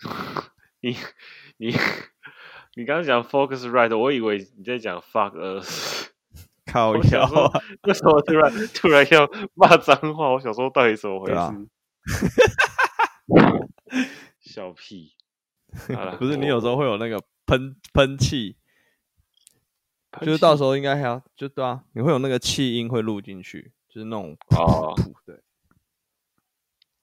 [0.80, 0.96] 你
[1.56, 1.74] 你
[2.74, 6.06] 你刚刚讲 focus right，我以为你在讲 fuck us。
[6.66, 7.60] 靠腰啊！
[7.84, 10.30] 为什么突然突然要骂脏话？
[10.32, 11.38] 我想说到底怎么回事？
[11.38, 11.54] 啊、
[14.40, 15.14] 小屁！
[16.18, 18.56] 不是你有时候会有那个喷喷气，
[20.20, 24.92] 就是到时候应该还要就对啊，你会有那个气音会录进去，就是那种哦，
[25.24, 25.40] 对，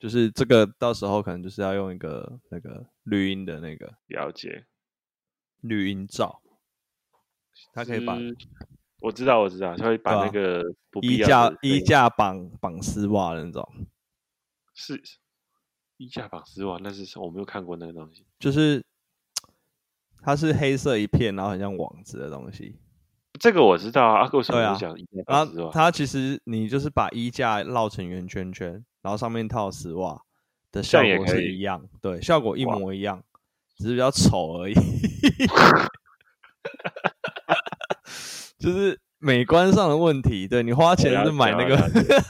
[0.04, 4.66] 就是这个到时候可能就是要用一个那个绿音的那个了解
[5.62, 6.42] 绿音罩，
[7.72, 8.18] 它可以把。
[9.00, 10.62] 我知道，我知道，他会把那个
[11.02, 13.66] 衣架衣架绑绑丝袜的那种，
[14.74, 15.02] 是
[15.96, 18.84] 衣架绑丝袜，那是我没有看过那个东西，就是
[20.22, 22.78] 它是黑色一片，然后很像网子的东西。
[23.40, 25.72] 这个我知道啊，为什么讲衣架绑丝袜？
[25.72, 30.20] 它其实你就是把衣架绕成圆圈圈，然后上面套丝袜
[30.72, 33.22] 的效果是一样，对，效果一模一样，
[33.78, 34.74] 只是比较丑而已。
[38.58, 41.78] 就是美观上的问题，对，你花钱是买那个，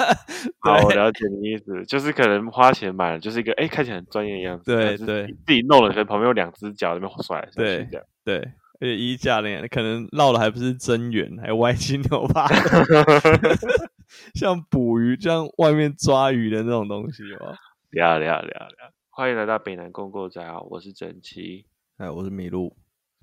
[0.62, 7.88] 好，我了解你意思，就是可能花钱买了，就是一个哎、欸，看起来很专业的样子，对对，自己弄了，可能旁边有两只脚那边甩，对
[8.26, 8.38] 对，
[8.80, 12.48] 而且衣架呢，可能绕的还不是真圆，还歪七扭八，
[14.36, 17.56] 像捕鱼，像外面抓鱼的那种东西哦。
[17.92, 21.66] 了了了了，欢迎来到北南共构宅啊，我是整齐，
[21.98, 22.76] 哎，我是麋鹿。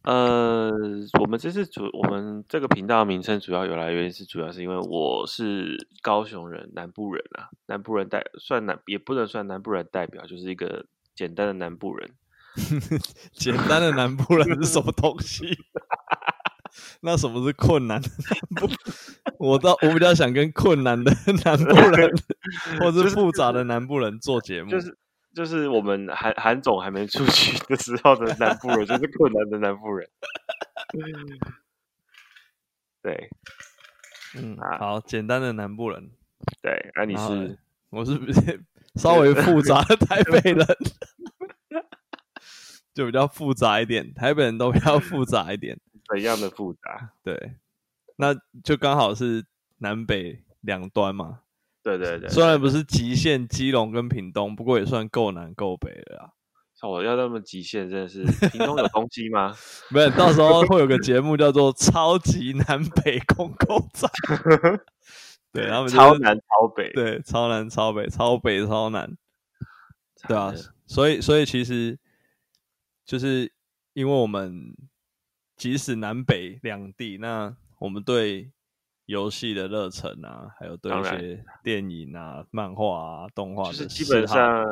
[0.03, 0.71] 呃，
[1.21, 12.11] 我们这次主我们这个频道名称主要有来源是主要是因为我是高雄人，南部人啊，南部人代算南也不能算南部人代表，就是一个简单的南部人。
[13.33, 15.47] 简单的南部人是什么东西？
[17.01, 18.69] 那什么是困难的南部？
[19.39, 21.11] 我倒我比较想跟困难的
[21.45, 22.11] 南部人，
[22.81, 24.71] 或是复杂的南部人做节目。
[24.71, 24.97] 就是
[25.35, 30.09] 就是我们韩韩总还没出去的时候的南部人，就是困难的南部人。
[33.03, 33.31] 对，
[34.37, 36.11] 嗯，好，简单的南部人。
[36.63, 37.59] 对，那、啊、你是？
[37.91, 38.13] 我是
[38.95, 40.65] 稍微复杂的台北人，
[42.95, 44.15] 就比较复杂一点。
[44.15, 45.79] 台北人都比较复杂一点。
[46.11, 47.13] 怎样的复杂？
[47.23, 47.57] 对，
[48.17, 48.35] 那
[48.65, 49.45] 就刚好是
[49.79, 51.41] 南北两端嘛。
[51.83, 56.31] 对对对，虽然不是极限基隆跟屏东，不过也算够南够北了啊。
[56.89, 59.55] 我要那么极限，真的是屏东有东西吗？
[59.91, 64.09] 没有，到时候会有个节目叫做《超级南北共构宅
[65.53, 69.15] 》。对，然后超南超北，对，超南超北，超北超南。
[70.27, 70.55] 对啊，
[70.87, 71.99] 所以所以其实
[73.05, 73.53] 就是
[73.93, 74.75] 因为我们
[75.61, 78.51] 即使南北两地，那我们对。
[79.07, 84.65] 游戏的热忱啊，还有对一些电影啊、漫画啊、动画，就是基本上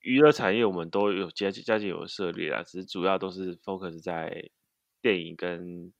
[0.00, 4.50] 娱乐产业我们都有加加进有涉猎啦，只是主要都是 focus 在
[5.00, 5.92] 电影跟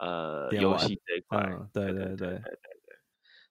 [0.00, 1.38] 呃游戏这一块。
[1.40, 1.68] 嗯。
[1.70, 2.96] 对对对对对对。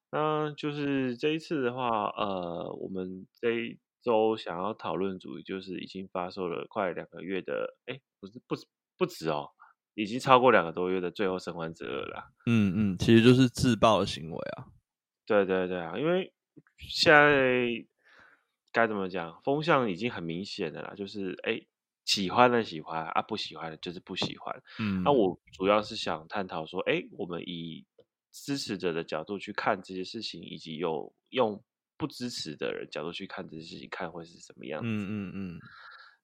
[0.09, 8.55] 那就是这一次的话，呃，我们这一周想要讨论主题就是已经发售了快两个月的，哎，不是不
[8.97, 9.51] 不止哦。
[9.95, 12.31] 已经超过两个多月的《最后生还者二》了。
[12.45, 14.67] 嗯嗯，其实就是自爆的行为啊。
[15.25, 16.31] 对对对啊，因为
[16.77, 17.67] 现在
[18.71, 21.65] 该怎么讲，风向已经很明显的啦，就是哎，
[22.03, 24.61] 喜欢的喜欢啊，不喜欢的就是不喜欢。
[24.79, 27.85] 嗯，那我主要是想探讨说，哎，我们以
[28.31, 31.63] 支持者的角度去看这些事情，以及有用
[31.97, 34.87] 不支持的人角度去看这些事情，看会是什么样子。
[34.87, 35.59] 嗯嗯嗯，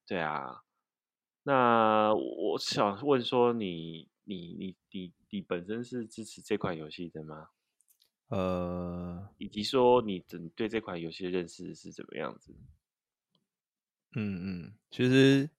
[0.06, 0.62] 对啊。
[1.44, 7.48] 那我想问说你，你你你你你本身是支持这款游戏的吗？
[8.28, 12.56] 呃，以及说你整对这款游戏的认识是怎么样子？
[14.16, 15.50] 嗯嗯，其实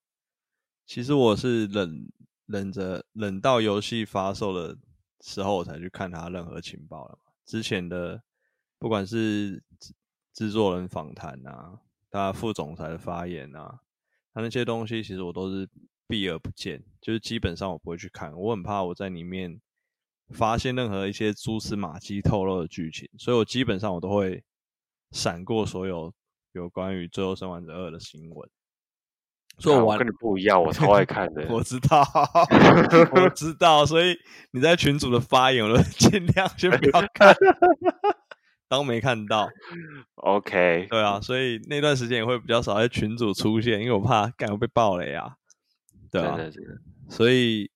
[0.87, 2.13] 其实我是忍
[2.47, 4.79] 忍着忍到游戏发售的
[5.21, 7.33] 时候，我才去看它任何情报了嘛。
[7.45, 8.23] 之前的
[8.79, 9.63] 不管是
[10.33, 13.81] 制作人访谈啊，他副总裁的发言啊。
[14.35, 15.69] 他那些东西其实我都是
[16.07, 19.61] 避而不见，就是基本上我不会去看，我很怕我在里面
[20.31, 24.43] 发现任何一些蛛丝马迹透露的剧情，所以我基本上我都会
[25.11, 26.13] 闪过所有
[26.53, 28.49] 有关于《最后生还者二》的新闻。
[29.59, 31.47] 所以我玩，我跟你不一样，我超爱看的。
[31.53, 32.03] 我知道，
[33.13, 34.17] 我知道，所以
[34.53, 37.37] 你在群组的发言，我都 尽量先不要看。
[38.73, 39.51] 当没看到
[40.15, 45.37] ，OK，对啊，所以那段时间也会比较少在群组出现，因为我怕赶会被爆雷啊，
[46.11, 46.39] 对啊，
[47.11, 47.71] 所以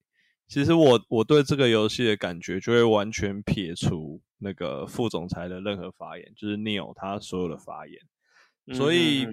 [0.49, 8.01] 其实我我对这个游戏的感觉就会完全撇除那个副总裁的任何发言，就是 Neil 他所有的发言，
[8.75, 9.27] 所以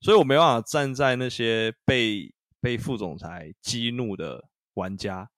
[0.00, 5.30] 所以我没办法站在那些被被副总裁激怒的玩家。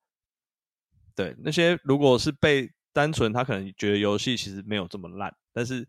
[1.14, 5.86] 对，那些如果是被单纯他可能觉得游戏其实没有这么烂，但是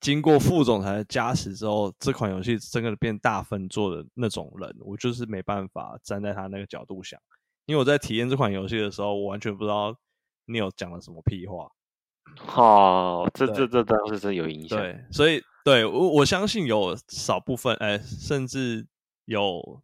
[0.00, 7.18] 经过副总裁的加持之后，这款游戏真的变大分做的那种人，我就是没办法站在他那个角度想，
[7.64, 9.96] 因为我在体验这款游戏的时候，我完全不知道
[10.44, 11.70] 你有讲了什么屁话。
[12.54, 14.78] 哦，这这这当时真有影响。
[14.78, 18.86] 对，所以对我我相信有少部分，哎，甚至
[19.24, 19.82] 有，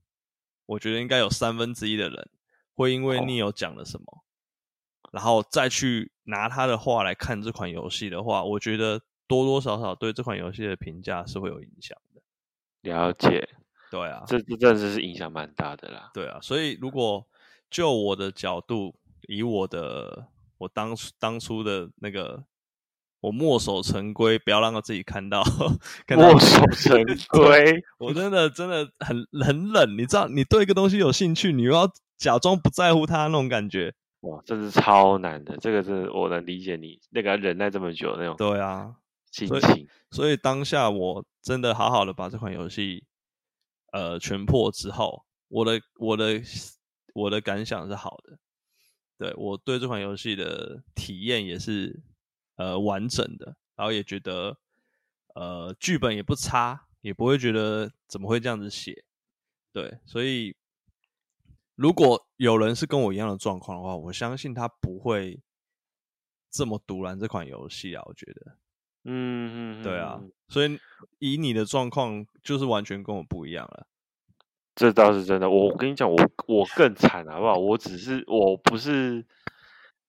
[0.66, 2.28] 我觉得应该有三分之一的人
[2.75, 4.20] 会因为你有讲了什么，哦、
[5.12, 12.20] 然后再去拿他的话来看这款游戏的话，我觉得多多少少对这款游戏的评价是会有影响的。
[12.91, 13.49] 了解，
[13.93, 16.11] 对啊，这这真的是影响蛮大的啦。
[16.12, 17.25] 对啊，所以如果
[17.70, 18.97] 就我的角度，
[19.29, 20.26] 以我的。
[20.62, 22.44] 我当初当初的那个，
[23.19, 25.43] 我墨守成规，不要让他自己看到。
[26.11, 35.56] 墨守成 规，我真的真的很很冷，你知道，你对一个东西有兴趣，你又要假装不在乎它那种感觉，哇，这是超难的。
[35.58, 38.36] 这个是我能理解你那个忍耐这么久的那种。
[38.36, 38.96] 对啊，
[39.30, 39.88] 心情。
[40.10, 43.04] 所以当下我真的好好的把这款游戏
[43.92, 46.40] 呃全破之后，我的我的
[47.14, 48.38] 我的感想是好的。
[49.19, 52.00] 对，我对这款游戏的体验也是
[52.56, 54.56] 呃完整的，然后也觉得
[55.34, 59.04] 呃剧本也不差，也不会觉得怎么会这样子写。
[59.72, 60.54] 对，所以
[61.74, 65.40] 如果有人是跟我一样的状况的话，我相信他不会
[66.50, 68.02] 这么独揽这款游戏啊。
[68.06, 68.56] 我觉得，
[69.04, 70.78] 嗯嗯，对啊，所以
[71.19, 73.86] 以你的状况就是完全跟我不一样了。
[74.74, 76.16] 这倒是真的，我跟你讲，我
[76.46, 77.58] 我更惨，好不好？
[77.58, 79.24] 我只是，我不是，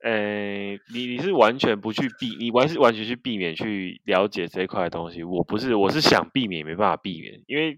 [0.04, 5.22] 诶，你你是完全不去避，你完是完全去避免去了解这一块的东西。
[5.24, 7.78] 我不是，我是想避免，没办法避免，因为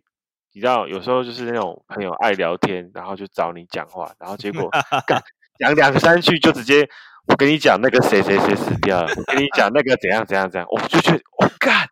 [0.56, 4.72] 你知道，有时候就是那种朋友爱聊天，然后就找你讲话，然后结果
[5.60, 6.88] 讲两三句就直接，
[7.28, 11.86] 我跟你讲那个谁谁谁死掉了，我跟你讲那个怎样怎样怎样，我就觉得我干，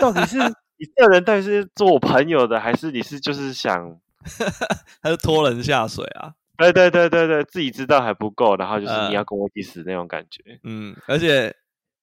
[0.00, 3.98] 到底是你这人到底是做我朋友的，还是你是就是想？
[5.02, 6.34] 他是拖人下水啊！
[6.58, 10.58] 对对对对对，自己知道还不够，然后就是你要跟我一起死那种感觉。
[10.64, 11.54] 嗯，而且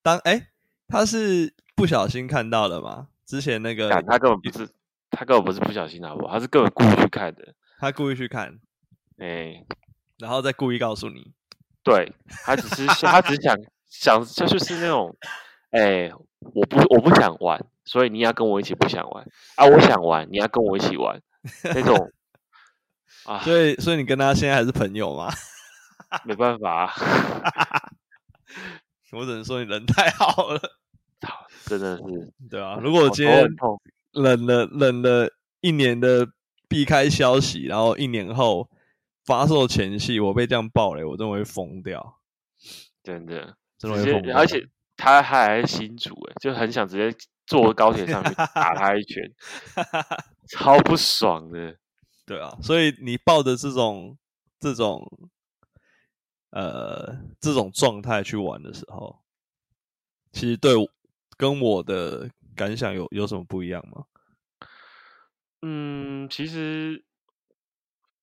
[0.01, 0.47] 当哎，
[0.87, 3.07] 他是不小心看到的嘛？
[3.25, 4.69] 之前那个他根本不是，
[5.13, 6.33] 他根本不是不小心的好不好？
[6.33, 7.53] 他是根本故意去看的。
[7.79, 8.59] 他故意去看，
[9.17, 9.63] 哎，
[10.17, 11.31] 然后再故意告诉你。
[11.83, 12.11] 对，
[12.45, 13.55] 他只是他只是想
[13.89, 15.15] 想，就就是那种，
[15.71, 19.25] 哎，我不我不想玩，所以你要跟我一起不想玩
[19.55, 19.65] 啊！
[19.65, 21.21] 我想玩，你要跟我一起玩。
[21.63, 22.11] 那种
[23.25, 25.29] 啊，所以所以你跟他现在还是朋友吗？
[26.23, 26.93] 没办法，
[29.11, 30.61] 我只能说你人太好了，
[31.65, 32.03] 真的是，
[32.49, 32.77] 对啊。
[32.81, 33.45] 如果今天
[34.13, 35.29] 冷了冷了
[35.61, 36.29] 一年的
[36.67, 38.69] 避开消息，然后一年后
[39.25, 42.19] 发售前夕，我被这样爆雷，我真的会疯掉，
[43.03, 44.37] 真的，真的会疯掉。
[44.37, 49.23] 而且他还是新主，哎，就很想直接坐高铁上去打他一拳。
[50.49, 51.77] 超不爽的，
[52.25, 54.17] 对啊，所以你抱着这种
[54.59, 55.29] 这种
[56.51, 59.21] 呃这种状态去玩的时候，
[60.33, 60.73] 其实对
[61.37, 64.03] 跟我的感想有有什么不一样吗？
[65.61, 67.03] 嗯，其实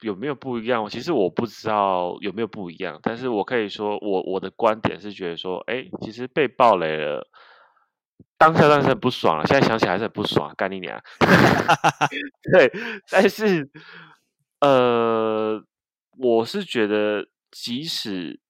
[0.00, 0.88] 有没有不一样？
[0.88, 7.28] 其实我不知道有没有不一样，但是我可以说我我的观点是觉得说，哎，其实被爆雷了。
[8.36, 10.98] 当下当然是很不爽了，现在想起来还是很不爽，干你娘！
[12.52, 12.72] 对，
[13.10, 13.70] 但是
[14.60, 15.62] 呃，
[16.16, 18.40] 我是觉得，即使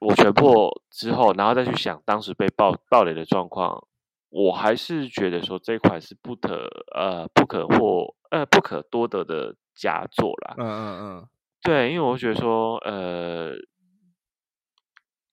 [0.00, 3.87] 我全破之后，然后再去想当时被爆爆雷的状况，
[4.30, 10.54] 我还是觉得说这款是不可呃不可或呃不可多得的佳作啦。
[10.58, 11.28] 嗯嗯嗯，
[11.62, 13.52] 对，因为我觉得说呃，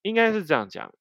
[0.02, 0.94] 应该是这样讲，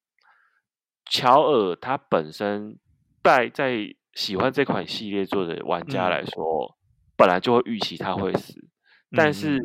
[1.11, 2.79] 乔尔他本身。
[3.25, 3.79] 在在
[4.13, 6.77] 喜欢这款系列作的玩家来说，嗯、
[7.17, 9.59] 本来就会预期他会死，嗯、但是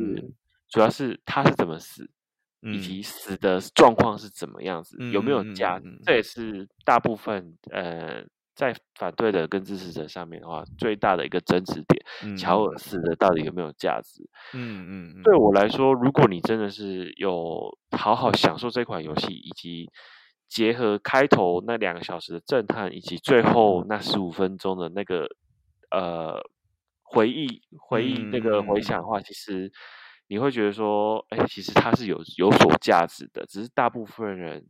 [0.70, 2.08] 主要是他是怎么死，嗯、
[2.62, 8.22] 以及死的状况是怎么样子，嗯、有没有价值，嗯、这也是大部分呃
[8.54, 12.04] 在反对的跟支持者上面的话最大的一个争执点。
[12.22, 14.22] 嗯、乔尔死的到底有没有价值？
[14.52, 19.88] 嗯嗯，嗯对我来说，如果你真的是有好好享受这款游戏，以及
[20.46, 25.26] 结合开头那两个小时的震撼，以及最后那十五分钟的那个
[25.90, 26.38] 呃
[27.02, 29.72] 回忆回忆那个回想的话，其实
[30.30, 33.44] 你会觉得说，哎，其实它是有有所价值的。
[33.46, 34.64] 只是大部分人，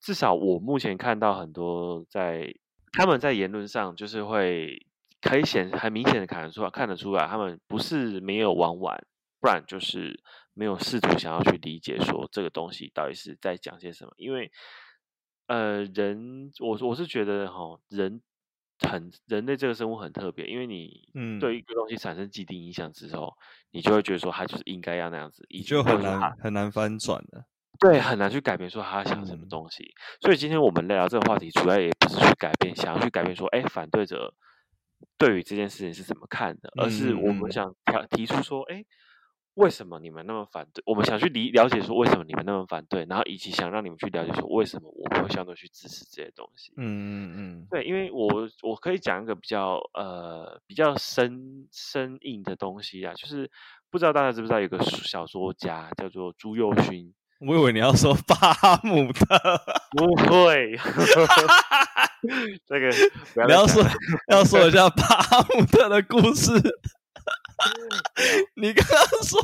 [0.00, 2.54] 至少我目前看到很多在
[2.92, 4.86] 他们在言论上就是会
[5.20, 9.04] 可以显很明显的看得出来，看得出来，他们不是没有玩完，
[9.40, 10.22] 不然就是
[10.52, 14.12] 没有试图想要去理解说这个东西到底是在讲些什么。
[14.16, 14.52] 因为，
[15.48, 18.22] 呃，人，我我是觉得哈，人
[18.84, 21.08] 很人类这个生物很特别，因为你
[21.40, 23.40] 对一个东西产生既定影响之后，嗯、
[23.72, 27.44] 你就会觉得说它就是应该要那样子，你就很难很难翻转的。
[27.80, 29.82] 对，很难去改变说他想什么东西。
[29.82, 34.32] 嗯、所以今天我们聊这个话题，主要也不是去改变，想要去改变说，哎，反对者
[35.18, 37.74] 对于这件事情是怎么看的，而是我们想
[38.10, 38.84] 提出说，哎，
[39.54, 40.82] 为什么你们那么反对？
[40.84, 46.72] 我们想去理了解说为什么你们那么反对，然后以及想让你们去了解说为什么我们会相对去支持这些东西。
[46.76, 47.66] 嗯嗯嗯。
[47.70, 53.50] 对，因为我我可以讲一个比较呃比较生生硬的东西啊，就是
[53.90, 57.14] 不知道大家知不知道有个小说家叫做朱宥勋。
[57.40, 59.26] 我以为你要说巴哈姆特，
[59.90, 60.76] 不会，
[62.64, 62.88] 这个
[63.46, 63.84] 你要说
[64.28, 66.52] 要说一下巴哈姆特的故事。
[68.56, 69.40] 你刚刚说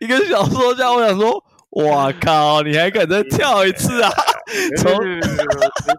[0.00, 4.10] 一个小说家，我想说，哇靠，你还敢再跳一次啊？
[4.78, 4.92] 从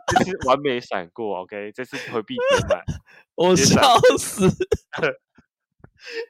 [0.07, 2.81] 这次完美闪过，OK，这次回避点满，
[3.35, 4.47] 我笑死。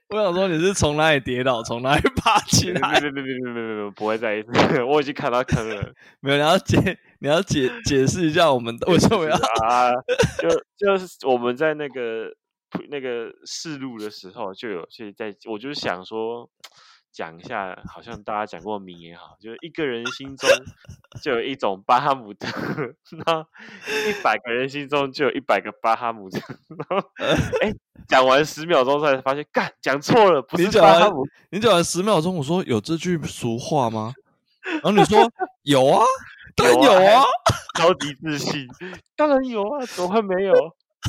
[0.09, 2.99] 我想说你是从哪里跌倒，从哪里爬起来？
[2.99, 4.49] 别别别别别别别，不会再一次，
[4.83, 5.93] 我已经看到坑了。
[6.19, 9.91] 没有，你要解，你要解解释一下我们为什么要啊？
[10.39, 12.29] 就就是我们在那个
[12.89, 16.49] 那个试录的时候就有，所以在我就是想说。
[17.11, 20.47] 讲一下，好像大家讲过名也好，就是一个人心中
[21.23, 22.47] 就有一种巴哈姆特，
[23.25, 23.43] 然后
[24.07, 26.39] 一百个人心中就有一百个巴哈姆特。
[26.69, 27.09] 然后，
[27.61, 27.73] 哎，
[28.07, 31.27] 讲完十秒钟才发现，干讲错了，不是巴哈姆。
[31.49, 34.13] 你讲完十秒钟，我说有这句俗话吗？
[34.61, 35.19] 然后你说
[35.63, 36.05] 有啊，
[36.55, 37.23] 当然有啊，
[37.79, 38.67] 超级自信，
[39.15, 40.53] 当然有啊，怎么会没有？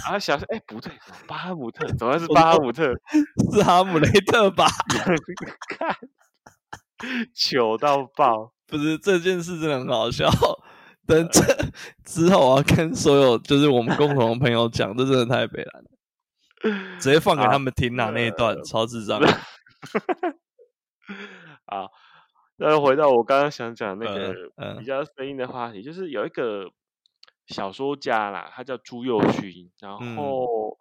[0.05, 0.93] 然后想说，哎，不对，
[1.27, 2.93] 巴哈姆特，怎么是巴哈姆特？
[3.53, 4.67] 是哈姆雷特吧？
[5.77, 5.97] 看，
[7.35, 8.53] 糗到爆！
[8.69, 10.31] 不是这件事真的很好笑。
[11.09, 11.43] 等这
[12.05, 15.83] 之后，我要跟所有就是我们共同的朋友讲，这真的太悲了。
[17.01, 19.21] 直接放给他们听啊，那一段、呃、超智障。
[21.67, 21.91] 好，
[22.59, 24.33] 那回到我刚刚想讲那个
[24.79, 26.71] 比较生硬的话题，就是有一个。
[27.51, 29.71] 小说家啦，他叫朱宥勋。
[29.79, 30.79] 然后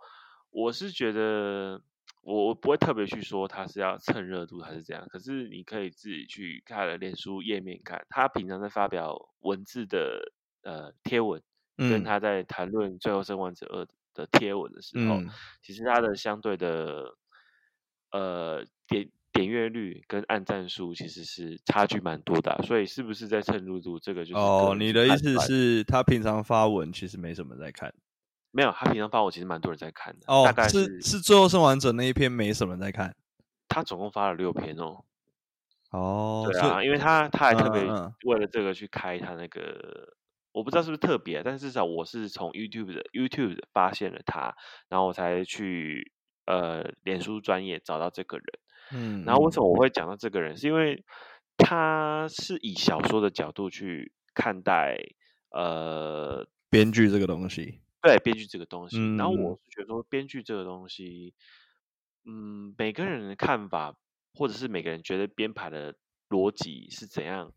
[0.50, 1.82] 我是觉得，
[2.22, 5.06] 我我不会特别去说他是要蹭热度还是怎样。
[5.10, 10.32] 可是你可以自己去看了脸书页面看，他平常在发表文字的
[10.64, 11.42] 呃贴文，
[11.76, 13.84] 跟他在谈论《最后生还者二》
[14.14, 15.30] 的贴文的时候，嗯、
[15.62, 17.16] 其实他的相对的
[18.12, 19.10] 呃点。
[19.32, 24.00] 点阅率跟按赞数其实是差距蛮多的，所以是不是在蹭热度？
[24.00, 27.94] 这个就是哦，你的意思是，他平常发文其实没什么在看？
[28.52, 30.26] 没有，他平常发文其实蛮多人在看的。
[30.26, 33.16] 哦，大概是是，是最后生还者那一篇没什么人在看。
[33.68, 35.06] 他总共发了六篇哦。
[35.92, 37.84] 哦，对啊，因为他他还特别
[38.26, 40.16] 为了这个去开他那个，
[40.52, 44.56] 我不知道是不是特别，但至少我是从 YouTube 的 YouTube 发现了他，
[44.88, 46.12] 然后我才去
[46.46, 48.46] 呃脸书专业找到这个人。
[48.94, 50.58] 嗯，然后为什么我会讲到这个人？
[50.58, 51.04] 是因为
[51.58, 54.98] 他是以小说的角度去看待
[55.52, 58.98] 呃编剧这个东西，对编剧这个东西。
[58.98, 61.34] 嗯、然后我是觉得说编剧这个东西，
[62.26, 63.96] 嗯，每个人的看法
[64.34, 65.96] 或者是每个人觉得编排的
[66.30, 67.52] 逻辑是怎样，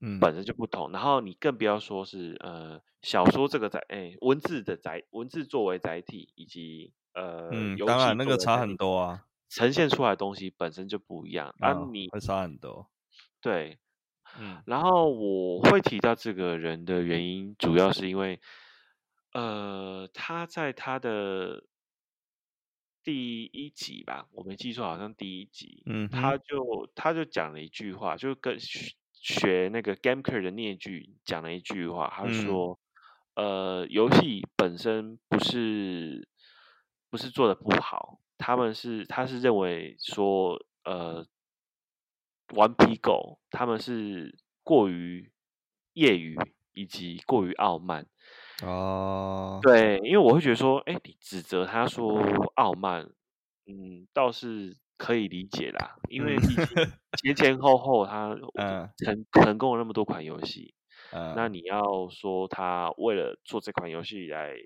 [0.00, 0.90] 嗯，本身就不同。
[0.90, 9.26] 嗯、然后你更不要说是呃小说这个载哎文字的载文字作为载体，以及呃嗯，当然那个差很多啊。
[9.54, 12.90] 呈现出来的东西本身就不一样，啊，你会少很多，
[13.42, 13.78] 对，
[14.38, 18.40] 嗯，然后我会提到这个人的原因，主要是因为，
[19.34, 21.64] 呃，他在他的
[23.04, 32.80] 第一集吧，我没记错，好像第一集，嗯，他就他就讲了一句话，就跟学，学那个 Gameker 的念句讲了一句话，他说，
[33.34, 36.26] 嗯、呃，游戏本身不是
[37.10, 38.21] 不是做的不好。
[38.44, 41.24] 他们是，他是认为说，呃，
[42.54, 45.30] 顽皮狗他们是过于
[45.92, 46.36] 业余
[46.74, 48.04] 以及过于傲慢
[48.64, 49.60] 哦。
[49.62, 52.20] 对，因为我会觉得说，哎，你指责他说
[52.56, 53.08] 傲慢，
[53.66, 56.66] 嗯，倒是可以理解啦，因为毕竟
[57.22, 58.36] 前前后后他
[58.98, 60.74] 成成功了那么多款游戏，
[61.12, 64.56] 嗯、那你要说他为了做这款游戏来。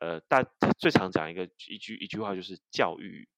[0.00, 0.44] 呃，大
[0.76, 3.28] 最常讲一个一句一句话就是教育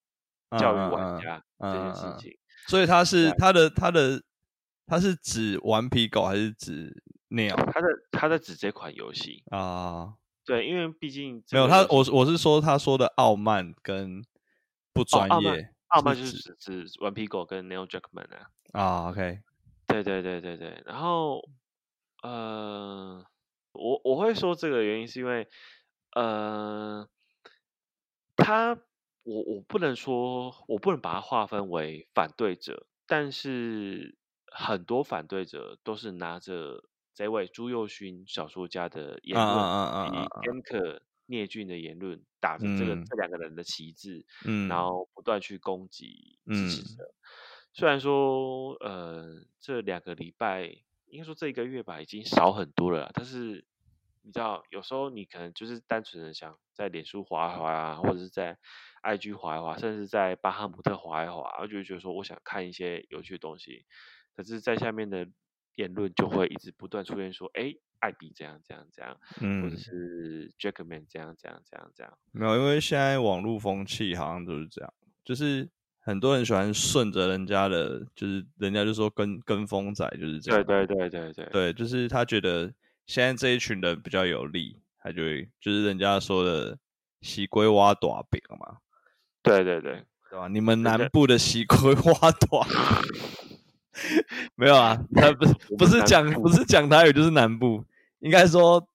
[0.58, 4.22] 教育玩家这件事情，所以他是他的他的
[4.86, 7.54] 他是指顽皮狗还是指鸟？
[7.56, 10.14] 他的他在指这款游戏啊，
[10.44, 14.24] 对，因为毕竟没有他，我我是说他说的傲慢跟
[14.92, 18.50] 不专业，哦、傲慢就是指指顽皮狗跟 Neil Druckmann 啊。
[18.72, 19.40] 啊，OK，
[19.86, 21.42] 对对对对对，然后
[22.22, 23.24] 呃，
[23.72, 25.48] 我我会说这个原因是因为
[26.12, 27.08] 呃，
[28.36, 28.78] 他
[29.22, 34.16] 我我不能说我不能把它划分为反对者，但是。
[34.54, 47.02] 很多反对者都是拿着这位朱佑勋小说家的言论以及恩可聂俊的言论，打着这个、嗯、这两个人的旗帜，嗯，然后不断去攻击支持者。
[47.02, 47.14] 嗯、
[47.72, 50.64] 虽然说，呃，这两个礼拜
[51.06, 53.64] 应该说这一个月吧，已经少很多了，但是
[54.22, 58.56] 你知道，有时候你可能就是单纯的想在脸书滑一滑啊，或者是在
[59.02, 63.84] IG 滑一滑，甚至在巴哈姆特滑一滑，我就觉得说，我想看一些有趣的东西。
[64.34, 65.26] 可是，在下面的
[65.74, 75.68] 言论就会一直不断出现，说：“哎，艾比这样这样这样，嗯，或者是 Jackman 这样这样这样这样。”没有，因为现在网络风气好像都是这样，就是
[76.00, 80.64] 很多人喜欢顺着人家的，就是人家就说跟跟风仔就是这样。
[80.64, 82.72] 对对对对对，对，就是他觉得
[83.06, 86.78] 现在这一群人比较有利，他就会就是人家说的
[87.20, 88.78] “西龟挖大饼”嘛。
[89.42, 90.48] 对对对，对吧？
[90.48, 92.66] 你们南部的西龟挖大。
[94.56, 97.84] 没有啊，他不是不是讲不是讲台语就是南部，
[98.20, 98.88] 应该说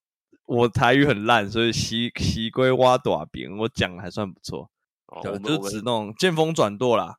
[0.46, 4.72] 我台语很烂，所以西西龟挖大饼，我讲的还算不错，
[5.06, 7.18] 哦、对，就是指那种见风转舵啦。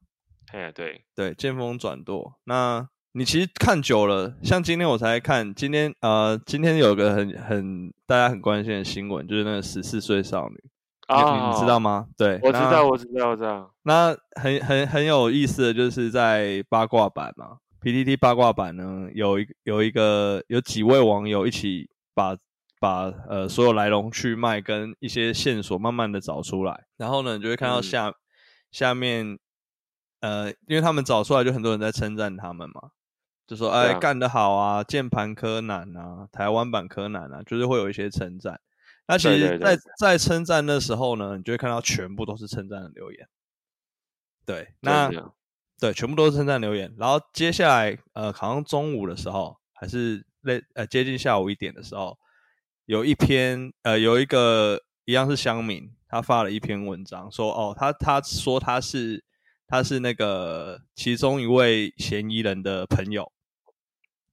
[0.52, 2.34] 哎，对对，见风转舵。
[2.44, 10.56] 那你其实看久了，像今天我才看，今天呃，今天有个很很大家很关心的新闻，就是那个十四岁少女。
[11.08, 12.06] 啊、哦，你知道吗？
[12.18, 13.72] 对，我知道，我知道，我知道。
[13.84, 22.36] 那很很很有意思的就是在八卦版嘛，PTT 八卦版呢，有一有一个有几位网友一起把
[22.78, 28.14] 把呃所有来龙去脉跟一些线索慢慢的找出来，然后呢，你就会看到下、嗯、
[28.70, 29.38] 下面
[30.20, 32.90] 呃，因为他们找出来，就很多人在称赞他们嘛，
[33.48, 38.60] 就说哎干得好啊，键盘柯南啊，台湾版柯南啊，就是会有一些称赞。
[39.06, 43.26] 那其实在，在在称赞的时候呢，你就会看到全部都是称赞的留言。
[44.44, 45.10] 对，那
[45.80, 46.94] 对，全部都是称赞留言。
[46.98, 52.18] 然后接下来，呃，好像中午的时候，还是类呃接近下午一点的时候，
[52.84, 59.24] 有一篇呃有一个一样是乡民，他发了一篇文章，说哦，他他说他是
[59.66, 63.32] 他是那个其中一位嫌疑人的朋友。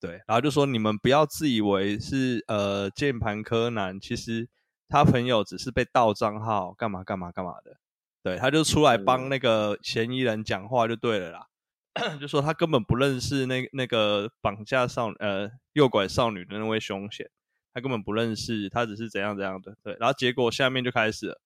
[0.05, 4.47] 对，然后就说你们不要自以为是呃键盘柯南，其实。
[4.87, 7.75] 他朋友只是被盗账号，干嘛干嘛干嘛的，
[8.21, 11.47] 对，他就出来帮那个嫌疑人讲话就对了啦，
[11.93, 17.27] 嗯、 就说他根本不认识那那个绑架少呃诱拐少女的那位凶嫌，
[17.73, 21.41] 他根本不认识，他只是怎样怎样的，对，然后结果下面就开始了，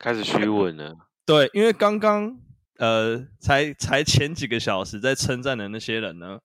[0.00, 2.36] 开始虚 伪了，对，因为刚刚
[2.78, 6.40] 呃才才前几个小时在称赞的那些人呢，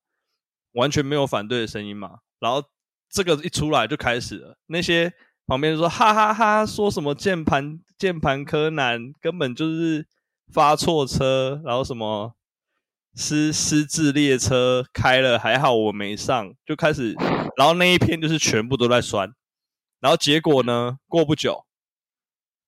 [0.73, 2.63] 完全没有反对的声音嘛，然后
[3.09, 5.13] 这个一出来就开始了那些。
[5.49, 10.05] 旁边说哈哈哈哈，说什么键盘键盘柯南根本就是
[10.51, 12.35] 发错车，然后什么
[13.15, 17.15] 失失智列车开了，还好我没上，就开始，
[17.55, 19.31] 然后那一篇就是全部都在酸，
[20.01, 21.63] 然后结果呢，过不久，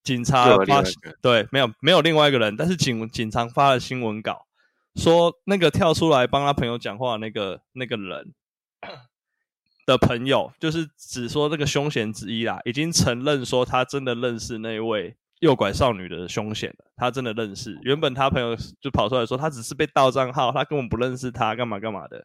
[0.02, 0.82] 警察发
[1.22, 4.48] 对没有没有另外一个人，但是警警察发了新闻稿，
[5.00, 8.34] 说那个跳出来帮他朋友讲话的那个那个人。
[9.88, 17.76] 的朋友就是只说这个凶险之一啦，已经承认说他真的认识那位诱拐少女的凶险了，他真的认识。
[17.82, 22.24] 原本他朋友就跑出来说他只是被盗账号，他根本不认识他，干嘛干嘛的。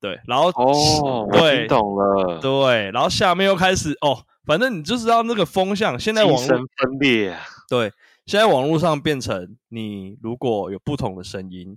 [0.00, 7.92] 对，然后哦，对，我懂了，对，然后下面又开始哦，反正你就知道那个风向，现在网络分裂啊，对，
[8.24, 11.76] 现在网络上变成你如果有不同的声音，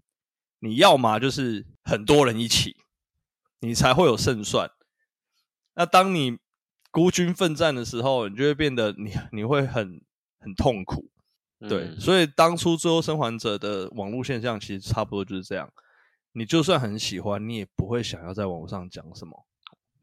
[0.60, 2.78] 你要么就是很多人一起，
[3.62, 4.70] 你才会有胜算。
[5.76, 6.38] 那当你
[6.92, 10.02] 孤军奋战的时候，你就会变得你你会很
[10.40, 11.10] 很痛苦，
[11.60, 15.72] 对，嗯、所以当初最后生还者的网络现象其实差不多就是这样。
[16.34, 19.46] 你就算很喜欢，你也不会想要在网络上讲什么。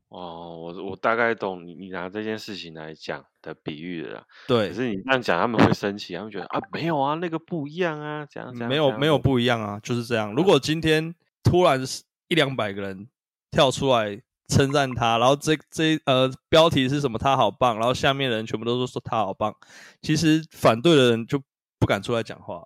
[0.09, 4.25] 哦，我我大概懂你你拿这件事情来讲的比喻了。
[4.47, 10.35] 对，可是你这样讲，他们会生气，他们觉得啊，没有啊，那个不一样啊，这样这样，没有没有不一样啊，就是这样。
[10.35, 11.81] 如果今天突然
[12.29, 13.09] 一两百个人
[13.51, 14.23] 跳出来。
[14.49, 17.19] 称赞他，然后这这呃标题是什么？
[17.19, 19.53] 他好棒，然后下面的人全部都说说他好棒。
[20.03, 21.43] 其实反对的人就
[21.81, 22.59] 不敢出来讲话。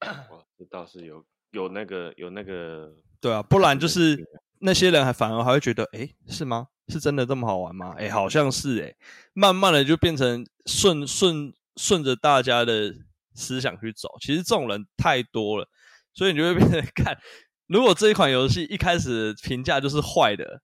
[0.00, 4.16] 哇，这倒是有有那个有那个，对啊，不然就是
[4.60, 6.68] 那些人还反而还会觉得，哎，是吗？
[6.88, 7.94] 是真的这么好玩吗？
[7.98, 8.94] 哎，好像是哎。
[9.32, 12.94] 慢慢的就变成顺顺顺着大家的
[13.34, 14.08] 思想去走。
[14.20, 15.68] 其实这种人太多了，
[16.12, 17.18] 所以你就会变成 看，
[17.66, 20.62] 如果这一款游戏一开始评价就是坏的，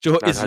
[0.00, 0.40] 就会一直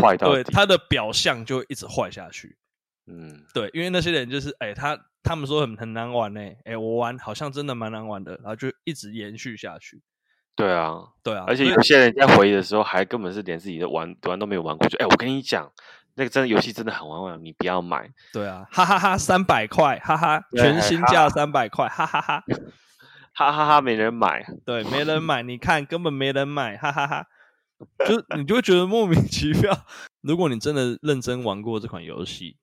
[0.00, 2.58] 坏到对他的表象就会一直坏下去。
[3.06, 10.02] 嗯，对，因为那些人就是哎，他他们说很很难玩呢，哎，我玩好像真的蛮难玩的，然后就一直延续下去。
[10.58, 15.72] 对啊，对啊，而且有些人在回忆的时候，还根本是连自己的玩玩都没有玩过，就哎，我跟你讲，
[16.16, 18.10] 那个真的游戏真的很玩玩，你不要买。
[18.32, 22.44] 对啊，哈哈哈，三百块，哈哈，全新价三百块，哈哈哈，
[23.34, 27.26] 哈哈哈，没人买，对，没人买，你看根本没人买，哈哈哈，
[28.04, 29.72] 就你就会觉得莫名其妙。
[30.22, 32.56] 如果你真的认真玩过这款游戏，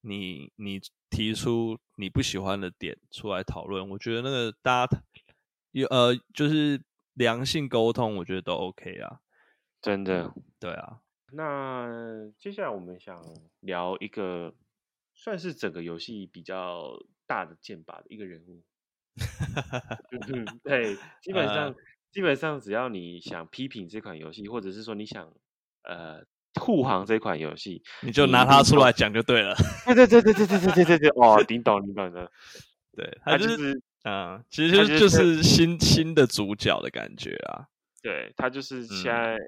[0.00, 4.98] 你你提出你不喜欢的点出来讨论，我觉得那个大家
[5.72, 6.80] 有呃就是。
[7.18, 9.18] 良性沟通，我觉得都 OK 啊，
[9.82, 11.00] 真的，对啊。
[11.32, 13.20] 那接下来我们想
[13.60, 14.54] 聊一个
[15.14, 16.92] 算是整个游戏比较
[17.26, 18.62] 大的剑拔的一个人物。
[20.32, 21.74] 嗯， 对，基本上、呃、
[22.12, 25.30] 基本上只要你想批评这款游戏，或者是说你想
[25.82, 26.24] 呃
[26.60, 29.56] 护航这款游戏，你就拿它出来讲就对了。
[29.84, 32.30] 对对对对对对对对对对，哦， 叮懂叮懂的，
[32.96, 33.82] 对，他就是。
[34.04, 37.66] 嗯，其实就是新、就是、新的主角的感觉啊。
[38.00, 39.36] 对，他就是现在《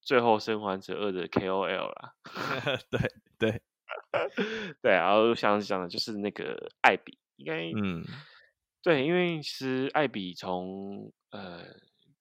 [0.00, 2.14] 最后生还者二》的 KOL 啦。
[2.64, 3.00] 嗯、对
[3.38, 3.62] 对
[4.80, 8.02] 对，然后想讲的就是那个艾比，应该嗯，
[8.82, 11.64] 对，因为其实艾比从呃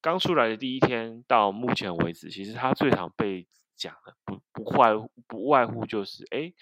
[0.02, 4.92] 刚出来的第一天到目前为止，其实他最常被讲的不不外
[5.26, 6.54] 不外乎就是哎，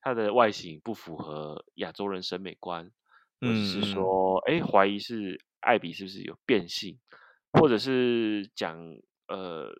[0.00, 2.92] 他的外形不符合亚洲人审美观。
[3.40, 6.98] 或者是说，哎、欸，怀疑是艾比是不是有变性，
[7.52, 8.76] 或者是讲
[9.28, 9.70] 呃，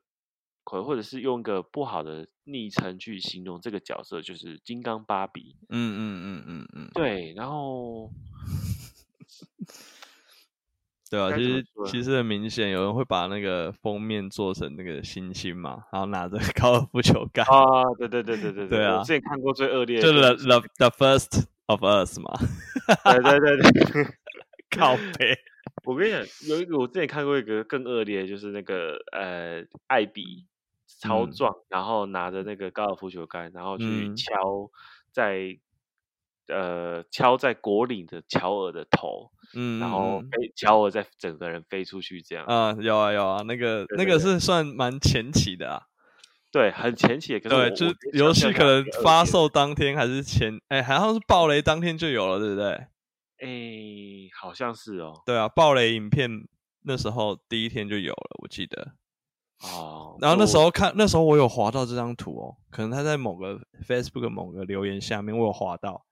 [0.65, 5.57] 或或者是用一个不好的昵称去形容这个角色，就是金刚芭比。
[5.71, 8.11] 嗯嗯嗯嗯嗯，对，然后，
[11.11, 17.47] 对啊，其实其实很明显，有人会把那个封面做成那个星星嘛，然后拿着 高尔夫球杆。
[17.47, 18.99] 啊，对对对对对对啊！
[18.99, 21.47] 我之前看过最恶劣的，就是 the the the first。
[21.69, 22.33] Of us 嘛，
[23.05, 24.07] 对对对对，
[24.77, 25.39] 靠北。
[25.85, 30.47] 我跟你讲，有一个我之前看过一个更恶劣，就是那个呃，艾比
[30.87, 34.71] 超壮，嗯、然后拿着那个高尔夫球杆，然后去敲
[35.13, 35.59] 在、
[36.47, 42.47] 嗯、呃敲在果岭的乔尔的头，嗯，然后飞乔尔再整个人飞出去这样。
[42.47, 45.83] 啊，有啊有啊，那个那个是算蛮前期的啊。
[46.51, 52.73] 对，很前期，可是对，就是游戏可能发售当天还是前，哎，好像是爆雷当天就有了，对不对？
[53.41, 53.49] 哎，
[54.41, 55.23] 好像是哦。
[55.27, 56.31] 对啊，暴雷影片
[56.83, 58.95] 那时候第一天就有了，我记得。
[59.61, 60.17] 哦。
[60.21, 66.07] 然后那时候看，那时候我有划到这张图哦，可能他在某个 Facebook 某个留言下面，我有划到，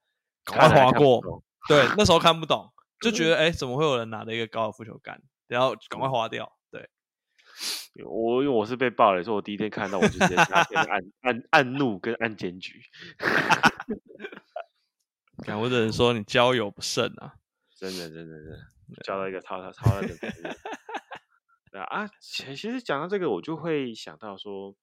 [0.44, 1.42] 快滑过。
[1.66, 2.70] 对，那时候看不懂，
[3.00, 6.52] 就觉得哎，怎么会有人拿着一个高尔夫球杆，然后赶快划掉。
[8.04, 12.82] 我因为我是被爆了，所以我第一天看到我就直接按按按按怒跟按检举。
[15.44, 17.36] 看我只能说你交友不慎啊！
[17.74, 18.58] 真的真的真的
[19.04, 20.34] 交到一个超超超烂的朋友。
[21.70, 24.76] 对啊，其实讲到这个，我就会想到说，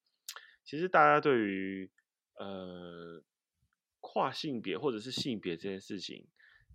[0.64, 1.92] 其实大家对于
[2.40, 3.22] 呃
[4.00, 6.26] 跨性别或者是性别这件事情，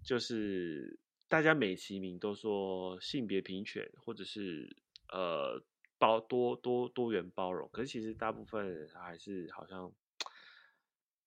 [0.04, 4.76] 就是大家美其名都说性别平权，或者是
[5.12, 5.64] 呃。
[5.98, 9.92] 包多多多元包容，可是其实大部分还是好像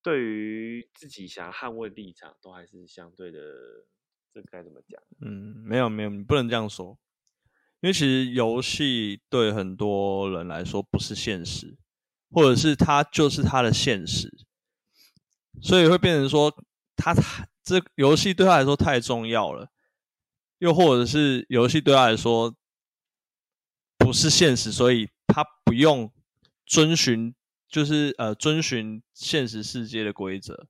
[0.02, 3.40] 对于自己想要捍卫立场，都还是相对的，
[4.34, 5.02] 这该怎么讲？
[5.20, 6.98] 嗯，没有没有，你不能这样说，
[7.82, 11.78] 因为其实游戏对很多人来说不是现实，
[12.30, 14.32] 或者是它就是它的现实，
[15.62, 16.52] 所以会变成说，
[16.96, 17.14] 它
[17.62, 19.70] 这游戏对他来说太重要了，
[20.60, 22.56] 又或者是游戏对他来说。
[24.12, 26.12] 不是现实，所以他不用
[26.66, 27.34] 遵循，
[27.70, 30.68] 就是呃遵循现实世界的规则。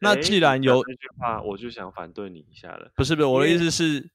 [0.00, 2.90] 那既然有这句话，我就想反对你一下了。
[2.96, 4.10] 不是不是，我的意思是，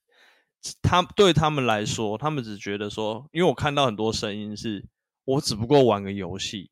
[0.82, 4.84] 他对他们来说，他们只觉得说，因为我看到很多声音是，
[5.24, 6.72] 我只不过玩个游戏，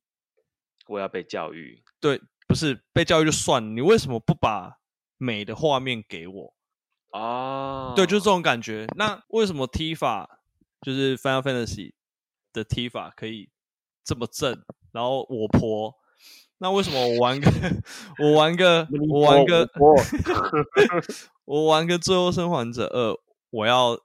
[0.88, 1.84] 我要被教育。
[2.00, 4.78] 对，不是被教育就算，你为什么不把
[5.18, 6.56] 美的画面给我？
[7.12, 8.88] 哦，对，就是这种感觉。
[8.98, 10.35] 那为什么踢法？
[10.86, 11.94] 就是 Final Fantasy
[12.54, 13.50] 的踢法可以
[14.04, 15.92] 这么正，然后我婆，
[16.60, 17.50] 那为什么我玩个
[18.20, 19.68] 我玩个我玩个
[21.46, 23.18] 我玩个最后生还者二，
[23.50, 24.00] 我要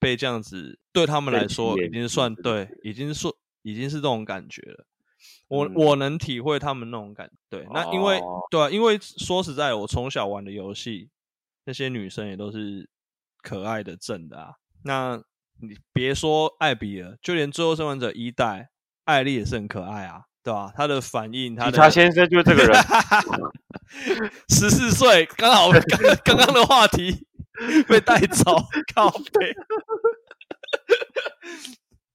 [0.00, 0.80] 被这样子？
[0.92, 4.86] 对他们来说已经算对，已经说已经是这种感觉了。
[5.46, 7.34] 我、嗯、我能体会他们那种感觉。
[7.48, 11.10] 对，那因为、哦、对啊，因为说实在，我从小玩的游戏，
[11.64, 12.90] 那些女生也都是
[13.40, 14.54] 可爱的正的啊。
[14.82, 15.22] 那
[15.60, 18.70] 你别说艾比了，就连《最后生还者》一代，
[19.04, 20.72] 艾丽也是很可爱啊，对吧？
[20.74, 22.74] 他的反应，他的他先生就是这个人，
[24.50, 25.80] 十四岁，刚好刚
[26.24, 27.26] 刚刚的话题
[27.88, 28.56] 被带走，
[28.94, 29.54] 靠背。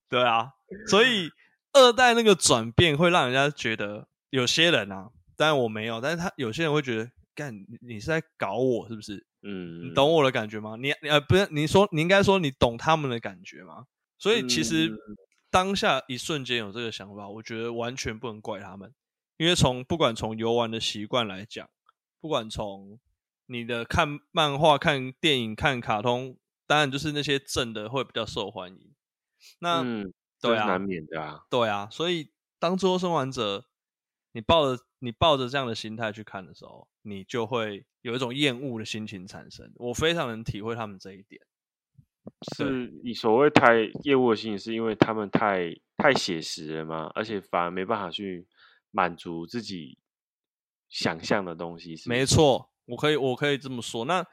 [0.09, 0.49] 对啊，
[0.87, 1.29] 所以
[1.73, 9.25] 二代那个转变会让人家觉得有些人啊，当然我没有，但是他有些人会觉得，干你，你是在搞我是不是？
[9.41, 10.75] 嗯，你懂我的感觉吗？
[10.75, 13.85] 你呃不是，你说你应该说你懂他们的感觉吗？
[14.17, 14.91] 所以其实
[15.49, 18.93] 当下一瞬间有这个想法，我觉得完全不能怪他们，
[19.37, 21.69] 因为从不管从游玩的习惯来讲，
[22.19, 22.99] 不管从
[23.45, 28.93] 你的看漫画、看电影、看卡通，当然就是那些正的会比较受欢迎。
[29.59, 33.65] 那、嗯、对啊，难免的啊，对啊，所以当最后生还者，
[34.33, 39.71] 你抱着你抱着这样的心态去看的时候，你就会有一种厌恶的心情产生。
[39.75, 41.41] 我非常能体会他们这一点。
[42.55, 47.11] 是你所谓太厌恶的心情，是因为他们太太写实了吗？
[47.15, 48.47] 而且反而没办法去
[48.91, 49.97] 满足自己
[50.87, 52.09] 想象的东西是是。
[52.09, 54.05] 没错，我可以我可以这么说。
[54.05, 54.25] 那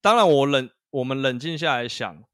[0.00, 2.24] 当然，我冷我们冷静下来想。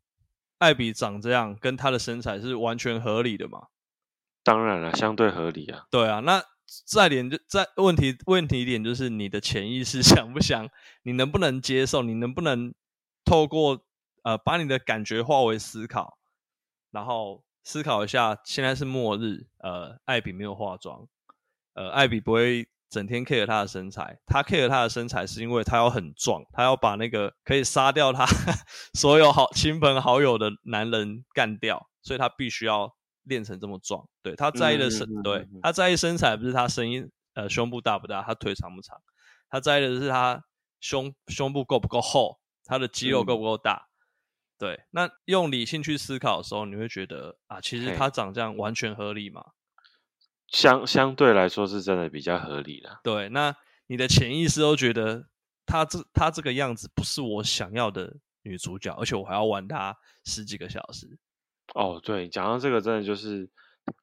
[0.59, 3.67] 艾比长这样，跟他的身材是完全合理的嘛？
[4.43, 5.87] 当然了，相对合理啊。
[5.91, 6.43] 对啊，那
[6.87, 10.69] 再点就再问题问题点就是你的潜意识 想不想？
[11.03, 12.03] 你能不能接受？
[12.03, 12.75] 你能不能
[13.25, 13.85] 透过
[14.23, 16.19] 呃把你的感觉化为思考，
[16.91, 21.07] 然后思考一下，现在是末日，呃，艾比没有化妆，
[21.75, 22.69] 呃，艾比不会。
[22.89, 28.25] 整天 care 他的身材，他 care 他的身材是因为他要很壮，他要把那个可以杀掉他
[28.95, 32.96] 所有好亲朋好友的男人干掉，所以他必须要
[33.27, 34.09] 练成这么壮。
[34.23, 39.01] 对，他在意的身，对，他在意身材不是他声音呃胸部大不大，他腿长不长，
[39.49, 40.43] 他在意的是他
[40.81, 43.89] 胸胸部够不够厚，他的肌肉够不够大。
[44.59, 49.45] 对，那用理性去思考的时候，你会觉得啊，其实他长这样完全合理嘛。
[50.49, 53.01] 相相对来说是真的比较合理的。
[53.03, 53.55] 对，那
[53.89, 55.27] 你的潜意识都觉得
[55.67, 61.19] 他这他这个样子不是我想要的女主角，而且我还要玩她十几个小时。
[61.75, 63.49] 哦，对，讲到这个，真的就是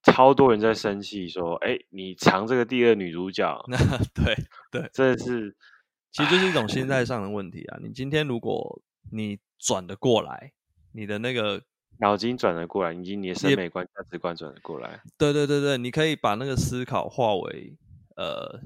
[0.04, 3.78] 超多人在生气，说：“哎，你藏这个第二女主角。”那
[4.14, 4.36] 对
[4.72, 5.56] 对，真的是，
[6.12, 7.80] 其实就是一种心态上的问题啊。
[7.82, 10.54] 你今天如果你转得过来，
[10.92, 11.64] 你的那个。
[12.00, 15.00] 脑筋转得过来，以及你的审美观、价值观转得过来。
[15.16, 17.78] 对对对对，你可以把那个思考化为，
[18.16, 18.60] 呃，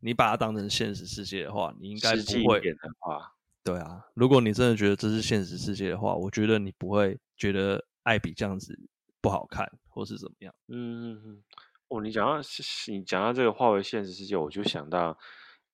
[0.00, 2.60] 你把它当成现实世界的话，你应该不会。
[2.60, 3.32] 的话，
[3.64, 8.78] 对啊，如果你真的觉得这是现实世界的话，我觉得你不会觉得艾比这样子
[9.20, 10.54] 不好看，或是怎么样。
[10.68, 11.44] 嗯嗯嗯。
[11.88, 12.40] 哦，你讲到
[12.88, 15.18] 你讲到这个化为现实世界，我就想到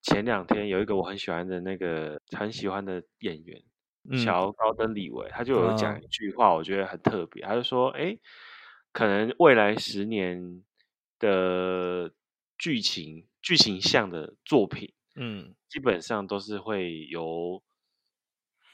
[0.02, 3.62] 前两天有一个我很喜欢的那个很喜欢的演员。
[4.24, 7.40] 乔高登·李维，他就有讲一句话，我觉得很特别。
[7.44, 8.18] 他就说：“哎，
[8.92, 10.64] 可能未来十年
[11.20, 12.12] 的
[12.58, 17.62] 剧情剧情向的作品，嗯，基本上都是会由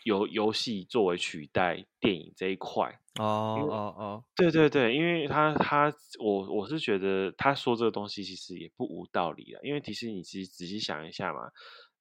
[0.04, 9.60] 由游戏作为取代电影这一块。”哦哦哦，对对对，因为他他我我是觉得他说这个东西其实也不无道理了。
[9.62, 11.50] 因为其实你其实仔细想一下嘛，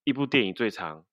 [0.04, 1.06] 一部电影最长。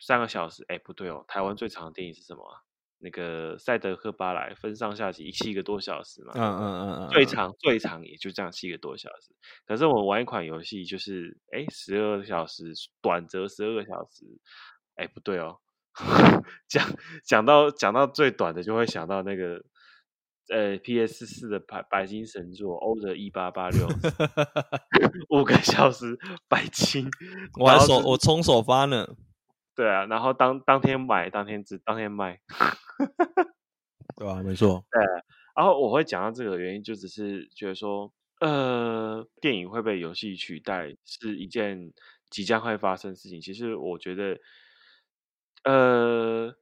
[0.00, 2.60] 三个小时，哎，不对哦，台湾最长的电影是什么啊？
[2.98, 6.32] 那个《赛德克巴莱》分上下集七个多小时嘛。
[6.34, 7.08] 嗯嗯嗯嗯。
[7.10, 9.34] 最长最长也就这样七个多小时。
[9.64, 14.26] 可是我们玩一款游戏，就是哎，十二个小时，短则十二个小时。
[14.96, 15.58] 哎，不对哦，
[16.68, 16.86] 讲
[17.24, 19.62] 讲到讲到最短的，就会想到那个
[20.48, 23.86] 呃 PS 四的白白金神作《欧的一八八六
[25.30, 27.08] 》，五个小时白金，
[27.60, 29.06] 我还首我冲首发呢。
[29.76, 32.38] 对啊，然后当当天买，当天值，当天卖，
[34.16, 34.84] 对啊，没错。
[34.90, 35.02] 对，
[35.56, 41.92] 然后我会讲到这个原因，就只是觉得说，呃，电影会被游戏取代，是一件
[42.30, 43.40] 即将会发生的事情。
[43.40, 44.38] 其实我觉得，
[45.64, 46.54] 呃，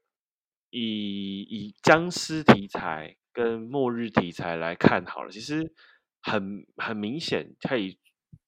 [0.71, 5.75] 以以僵尸题材跟末日题材来看好了，其实
[6.21, 7.99] 很很明显可以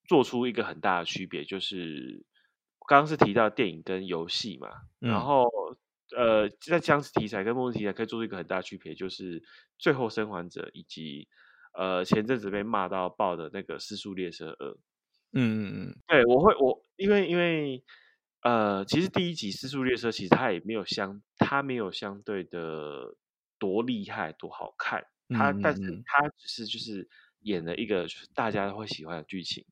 [0.08, 2.24] 做出一个很大的区别，就是。
[2.86, 4.68] 刚刚是提到电影跟游戏嘛，
[5.00, 5.46] 嗯、然后
[6.14, 9.40] 呃，在僵尸题材跟末日题材可以做出一个很大区别，就是
[9.78, 11.26] 《最后生还者》以及
[11.72, 14.70] 呃前阵子被骂到爆的那个《尸速列车二》。
[15.32, 17.82] 嗯嗯嗯，对，我会我因为因为
[18.44, 23.16] 呃，其实第一集《失速列车》其实它也没有相它没有相对的
[23.58, 27.08] 多厉害多好看，他但是他只是就是
[27.40, 29.64] 演了一个就是大家都会喜欢的剧情。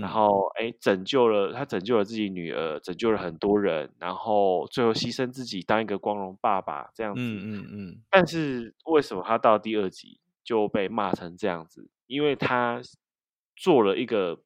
[0.00, 7.20] 然后，哎，拯救了他，拯救了自己女儿，拯救了很多人，然后最后牺牲自己当一个光荣爸爸这样子。
[7.22, 8.02] 嗯嗯嗯。
[8.10, 11.88] 但是为什么他到第二集就被骂成这样子？
[12.08, 12.82] 因为他
[13.56, 14.42] 做了一个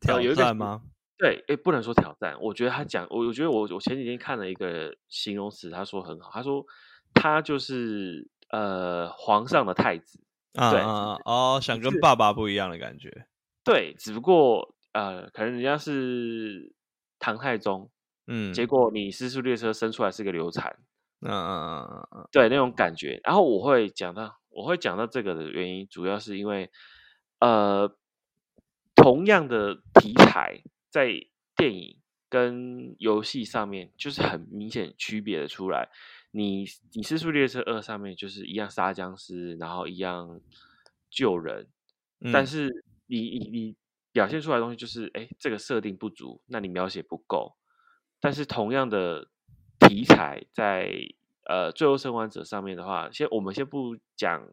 [0.00, 0.82] 挑战吗？
[1.20, 2.34] 对，哎，不能说挑战。
[2.40, 6.64] 我觉得他讲，我我觉得我我前几天看了一个形容词，他说很好，他说
[7.12, 10.18] 他就是呃皇上的太子。
[10.54, 13.26] 啊，对啊哦，想跟爸爸不一样的感觉。
[13.62, 16.72] 对，只不过呃，可能人家是
[17.18, 17.90] 唐太宗，
[18.26, 20.78] 嗯，结果你失速列车生出来是个流产，
[21.20, 23.20] 嗯嗯嗯嗯，对那种感觉。
[23.22, 26.70] 然后我会讲到，我会讲到这个的原因，主要是因为
[27.38, 27.94] 呃，
[28.96, 31.08] 同样的题材在
[31.56, 31.98] 电影
[32.28, 35.88] 跟游戏上面，就是很明显区别的出来。
[36.32, 40.40] 你你是速列车二上面就是一样杀僵尸，然后一样
[41.08, 41.68] 救人，
[42.20, 42.84] 嗯、但是。
[43.12, 43.76] 你你你
[44.12, 47.56] 表现出来的东西就是，哎，这个设定不足，那你描写不够。
[48.20, 49.26] 但是同样的
[49.80, 50.92] 题材在
[51.48, 54.48] 呃《最后生还者》上面的话，先我们先不讲，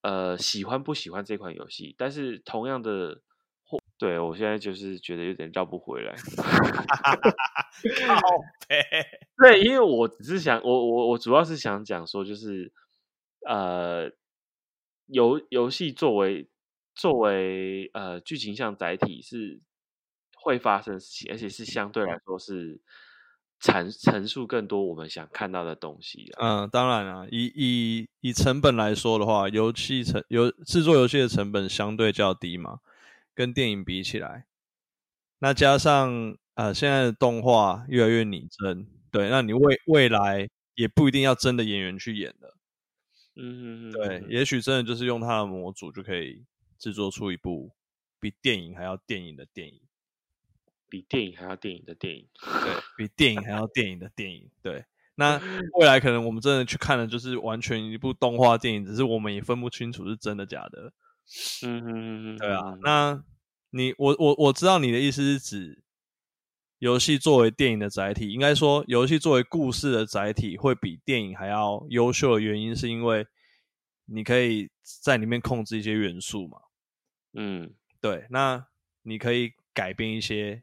[0.00, 3.20] 呃，喜欢不喜欢这款游戏，但是同样的，
[4.00, 6.12] 对我现在就是觉得有点绕不回来。
[9.38, 12.72] 对，因为我只是想，我我我主要是想讲说，就是
[13.46, 14.10] 呃，
[15.06, 16.48] 游游戏作为。
[16.92, 19.60] 作为呃剧情像载体是
[20.34, 22.78] 会发生的事情，而且是相对来说是
[23.62, 26.30] 阐陈述更多我们想看到的东西。
[26.38, 32.80] 嗯，当然啊，以以以成本来说的话，游戏成游制作游戏的成本相对较低嘛，
[33.40, 34.44] 跟电影比起来，
[35.38, 42.54] 那加上呃现在的动画越来越拟真，对，那你未未来也不一定要真的演员去演的，
[43.36, 46.44] 嗯，对，也许真的就是用它的模组就可以。
[46.82, 47.72] 制作出一部
[48.18, 49.82] 比电影还要电影的电影，
[50.88, 54.86] 比电影还要电影的电影，对，比电影还要电影的电影，对。
[55.16, 55.38] 那
[55.78, 60.90] 未来可能我们真的去看的，就是完全一部动画电影，只是我们也分不清楚是真的假的。
[61.66, 62.74] 嗯嗯嗯，对啊。
[62.80, 63.22] 那
[63.70, 65.82] 你我我我知道你的意思是指，
[66.78, 73.26] 游戏作为电影的载体，应该说游戏作为故事的载体，会比电影还要优秀的原因，是因为
[74.06, 74.70] 你可以
[75.02, 76.58] 在里面控制一些元素嘛。
[77.34, 78.66] 嗯，对，那
[79.02, 80.62] 你可以改变一些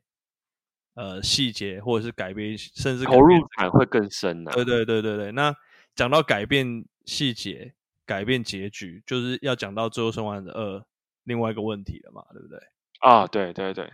[0.96, 4.54] 呃细节，或者是改变，甚至投入感会更深呢、啊。
[4.54, 5.32] 对对对对对。
[5.32, 5.56] 那
[5.96, 7.74] 讲到改变细节、
[8.06, 10.80] 改变结局，就是要讲到《最后生还者二》
[11.24, 12.60] 另外一个问题了嘛，对不对？
[13.00, 13.92] 啊，对对对，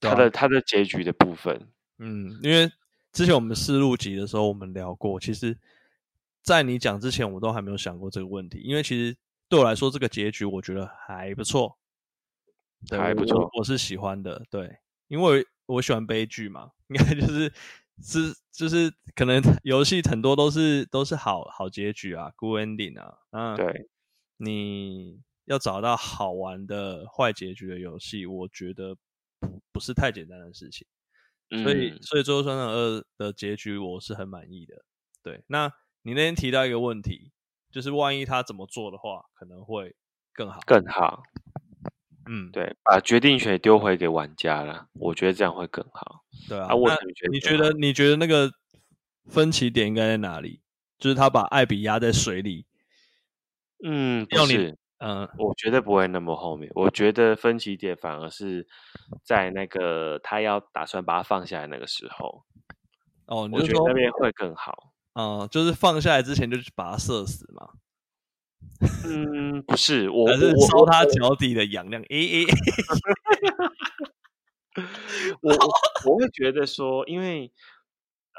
[0.00, 2.70] 他的他的结局的部分，嗯，因为
[3.12, 5.56] 之前我们试录集的时候，我们聊过，其实，
[6.42, 9.16] 在你讲之前，我都还没有想过这个问题，因为其实
[9.48, 11.78] 对我来说，这个结局我觉得还不错。
[12.86, 17.52] 对还不错，我，我是喜欢的，对，因为我喜欢悲剧嘛， 应该就是
[18.00, 23.88] 是就是可能游戏很多都是都是好好结局啊，good ending 啊，嗯，对，
[24.36, 28.94] 你要找到好玩的坏结局的游戏，我觉得
[29.40, 30.86] 不不是太简单的事情，
[31.50, 34.84] 嗯、所以所以最后生还二的结局我是很满意的，
[35.22, 37.32] 对，那你那天提到一个问题，
[37.70, 39.96] 就是万一他怎么做的话，可能会
[40.32, 41.22] 更好，更好。
[42.30, 46.26] 嗯，对，把决定权丢回给玩家了，我觉得这样会更好。
[46.46, 48.52] 对啊，啊我觉得你觉得你觉得那个
[49.30, 50.60] 分歧点应该在哪里？
[50.98, 52.66] 就是他把艾比压在水里。
[53.82, 56.70] 嗯，不是，嗯，我觉得不会那么后面。
[56.74, 58.66] 我觉得分歧点反而是
[59.22, 62.44] 在那个他要打算把它放下来那个时候。
[63.26, 64.92] 哦，你就说那边会更好。
[65.14, 67.68] 嗯，就是放下来之前就去把它射死嘛。
[69.06, 72.00] 嗯，不是， 我是烧他脚底的养料。
[72.10, 72.46] 诶诶，
[75.42, 77.52] 我我，我会觉得说，因为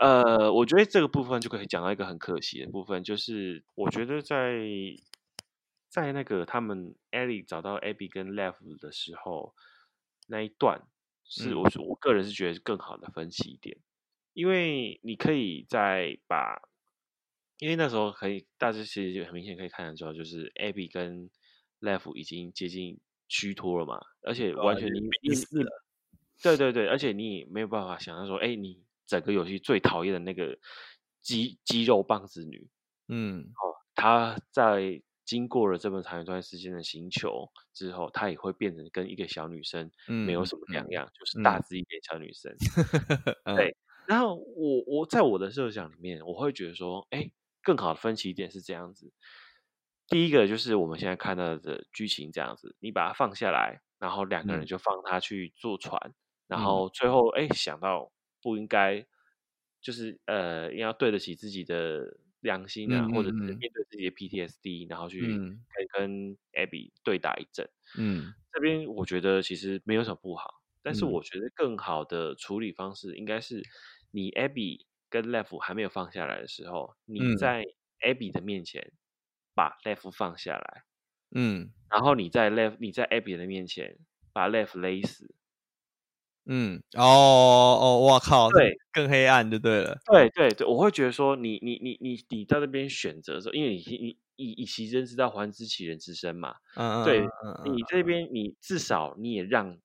[0.02, 4.54] 呃，我觉得这个部分就可以讲到一个很可惜的部分，就是我觉得在
[5.90, 9.56] 在那个他们艾莉找到 Abby 跟 Lev 的时候
[10.28, 10.88] 那一段，
[11.26, 13.78] 是我我个人是觉得是更好的分歧点，
[14.34, 16.62] 因为你可以再把。
[17.62, 21.30] 因为那时候可以，大致其实就很明显可以看得出来，就是 Abby 跟
[21.82, 25.36] Lev 已经接近虚脱了嘛，而且完全你你
[26.42, 30.58] 对对对，而且你也没有办法想象说，哎，你整个游戏最讨厌的那个
[31.22, 32.66] 肌肌肉棒子女，
[33.10, 42.52] 嗯，哦，她在经过了这么长一段时间的星球之后，她也会变成跟一个小女生没有什么两样，嗯、就是大只一点小女生，
[43.46, 43.76] 嗯、对。
[44.08, 47.30] 然后我我在我的设想里面，我会觉得说，哎。
[47.62, 49.12] 更好的分歧点是这样子，
[50.08, 56.16] 第一个就是我们现在看到的剧情这样子，你把它放下来，然后两个人就放他去坐船，嗯、
[56.48, 58.12] 然后最后哎想到
[58.42, 59.06] 不应该，
[59.82, 65.22] 就是呃要对得起自己的良心啊，嗯嗯嗯或者是面对自己的 PTSD，然后去
[65.94, 67.70] 跟 Abby 对打一阵。
[67.98, 73.64] 嗯，这边我觉得其实没有什么不好，但是我觉得更好的处理方式应该是
[74.12, 77.66] 你 Abby 跟 Left 还没有放下来的时候，你在
[78.02, 78.92] Abby 的面前。
[79.56, 80.84] 把 Left 放下来，
[81.36, 83.98] 嗯，然后你在 Left 你在 Abby 的面前
[84.32, 85.36] 把 Left 勒死，
[86.46, 87.04] 嗯，哦
[87.82, 99.78] 哦，我靠，对，更黑暗就对了，对对对，我会觉得说你你你你你在那边选择的时候，因为你你以以其人之道还治其人之身嘛，嗯对，嗯你这边你至少你也让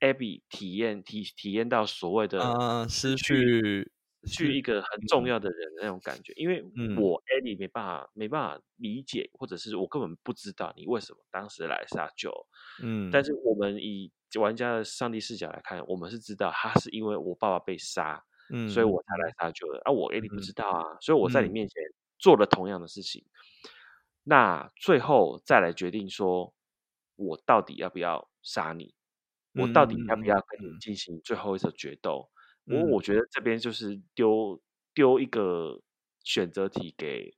[0.00, 3.90] Abby 体验体体验到所谓的嗯失去。
[4.26, 6.64] 去一个很重要的人的那种感觉，因为
[6.96, 12.46] 我艾莉没办法没办法理解，或者是我根本不知道你为什么当时来杀 Joe，
[12.82, 21.82] 嗯，但是我们以玩家的上帝视角来看，我们是知道他是因为我爸爸被杀，嗯，所以我才来杀 Joe 的，啊，我艾莉不知道啊，所以我在你面前
[22.18, 23.24] 做了同样的事情，
[24.24, 26.54] 那最后再来决定说，
[27.16, 28.94] 我到底要不要杀你，
[29.54, 32.30] 我到底要不要跟你进行最后一次决斗？
[32.66, 34.60] 我我觉得这边就是丢
[34.94, 35.80] 丢一个
[36.22, 37.36] 选择题给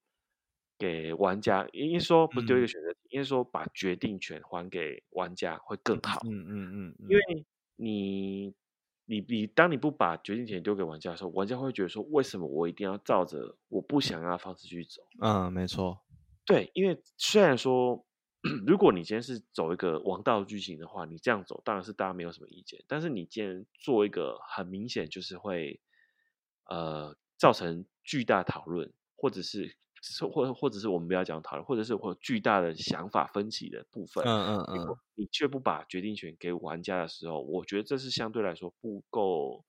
[0.78, 6.20] 给玩家，应该说不是丢一个选择题，应该说把决定权还给玩家会更好。
[6.20, 7.46] 嗯嗯嗯，因为
[7.76, 8.54] 你
[9.06, 15.02] 你你当你不把决定权丢给玩家的时候，玩家会觉得说，为什么我一定要照着我不想要的方式去走？
[15.20, 16.06] 嗯，没错。
[16.46, 18.05] 对，因为虽然说。
[18.66, 22.84] 如果你今天是走一个王道剧情的话，你这样走当然是大家没有什么意见。
[22.86, 25.80] 但是你今天做一个很明显就是会，
[26.64, 29.76] 呃，造成巨大讨论，或者是
[30.32, 39.64] 或或者是我们不要讲讨论，或者是或巨大的想法分歧的部分，嗯嗯嗯，你却不把决定权给玩家的时候，我觉得这是相对来说不够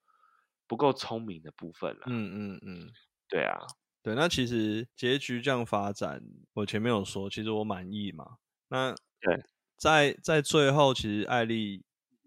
[0.67, 2.03] 不够聪明的部分了。
[2.07, 2.89] 嗯嗯嗯，
[3.29, 3.57] 对啊，
[4.03, 6.21] 对，那其实结局这样发展，
[6.53, 8.37] 我前面有说，其实我满意嘛。
[8.69, 9.43] 那对，
[9.77, 11.83] 在在最后，其实艾莉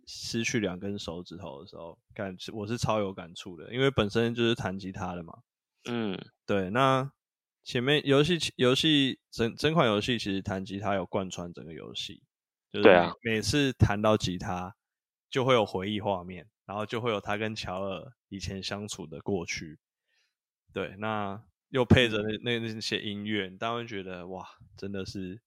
[0.06, 5.38] 失去两根手指头的时候，感我是超有感触的，因为本身就是弹吉他的嘛。
[5.84, 6.70] 嗯，对。
[6.70, 7.12] 那
[7.62, 12.22] 前面游戏游戏整整款游戏，其实弹吉他有贯穿整个游戏，
[12.72, 12.88] 就是
[13.22, 14.74] 每次弹到吉他
[15.28, 19.78] 就会有回忆画面，然后就会有他跟乔尔以前相处的过去。
[20.72, 25.40] 对，那又配着那那那些音乐，大家会觉得哇，真的是。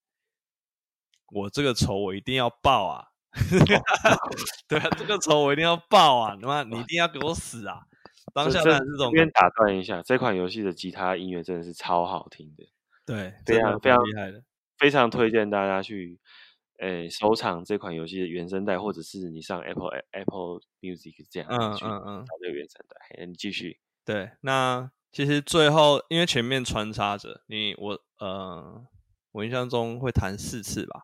[1.33, 3.07] 我这个仇我一定要报啊！
[4.67, 6.37] 对啊，这个仇我一定要报啊！
[6.39, 7.81] 他妈，你一定要给我死啊！
[8.33, 12.63] 当下的这种，先打断一下，这款游戏的吉他音乐真的是超好听的，
[13.05, 14.43] 对，非常非常厉害的，
[14.77, 16.19] 非常推荐大家去
[16.79, 23.25] 诶收藏这款游戏的原声带，或者是你上 Apple Apple Music 这样嗯嗯嗯找这个原声带。
[23.25, 23.79] 你继续。
[24.05, 28.85] 对，那其实最后因为前面穿插着你我呃，
[29.31, 31.03] 我印象中会弹四次吧。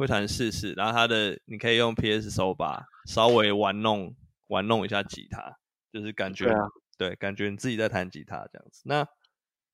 [0.00, 5.58] 会弹四次，然后它的你可以用 PS 手把稍微玩弄玩弄一下吉他，
[5.92, 6.60] 就是感觉对，啊、
[6.96, 8.80] 对，感觉你自己在弹吉他这样子。
[8.86, 9.06] 那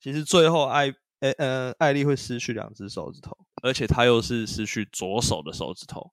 [0.00, 6.12] 其实最后艾呃呃艾丽会失去两只手指头，而且她又是失去左手的手指头，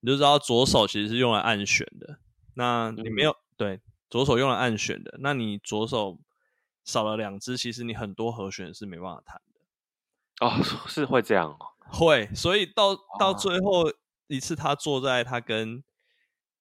[0.00, 2.18] 你就知道左手其实是用来按弦的。
[2.54, 6.18] 那你没有、嗯、对左手用来按弦的，那你左手
[6.82, 9.49] 少了两只，其实你很多和弦是没办法弹的。
[10.40, 10.50] 哦，
[10.88, 11.58] 是会这样哦。
[11.86, 13.92] 会，所以到到最后
[14.26, 15.82] 一次，他坐在他跟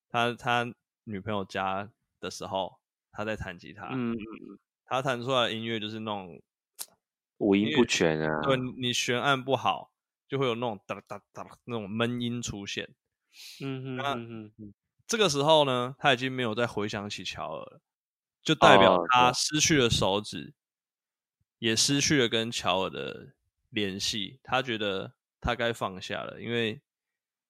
[0.10, 0.74] 他他
[1.04, 2.80] 女朋友家的时候，
[3.12, 3.88] 他在弹吉他。
[3.92, 6.42] 嗯嗯嗯，他弹出来的音乐就是那种
[7.38, 8.42] 五音不全啊。
[8.42, 9.92] 对，你弦按不好，
[10.28, 12.90] 就会有那种哒哒哒那种闷音出现。
[13.62, 14.52] 嗯哼，那嗯，
[15.08, 17.82] 这个时候呢，他已经没有再回想起乔尔了，
[18.42, 20.54] 就代表他失去了手指，
[21.60, 23.34] 也失去了跟乔尔的
[23.70, 24.40] 联系。
[24.44, 25.14] 他觉得。
[25.42, 26.82] 他该放下了，因为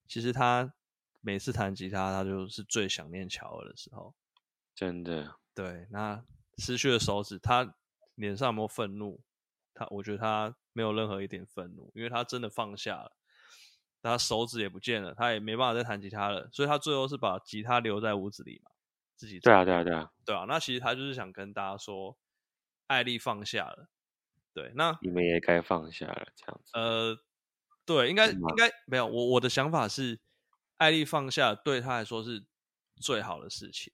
[0.08, 0.76] 其实他
[1.22, 4.14] 每次弹吉他，他就是最想念乔尔的时候。
[4.76, 5.88] 真的，对。
[5.90, 6.24] 那
[6.60, 7.76] 失去了手指，他
[8.14, 9.24] 脸上有没有愤怒？
[9.74, 13.18] 他，我觉得他没有任何一点愤怒，因为他真的放下了。
[14.04, 18.70] 他手指也不见了，他也没办法再弹吉他了，所以他最后是把吉他留在屋子里嘛，
[19.16, 19.40] 自己。
[19.40, 20.46] 对啊，对啊，对啊，对啊。
[20.48, 22.16] 那其实他就是想跟大家说，
[22.86, 23.90] 艾丽放下了。
[24.54, 26.72] 对，那你们也该放下了，这样子。
[26.74, 27.20] 呃。
[27.86, 30.20] 对，应该应该没有我我的想法是，
[30.78, 32.46] 艾丽放下对他来说是
[32.98, 33.92] 最好的事情。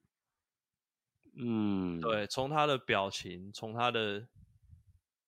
[1.37, 4.27] 嗯，对，从他的表情，从他的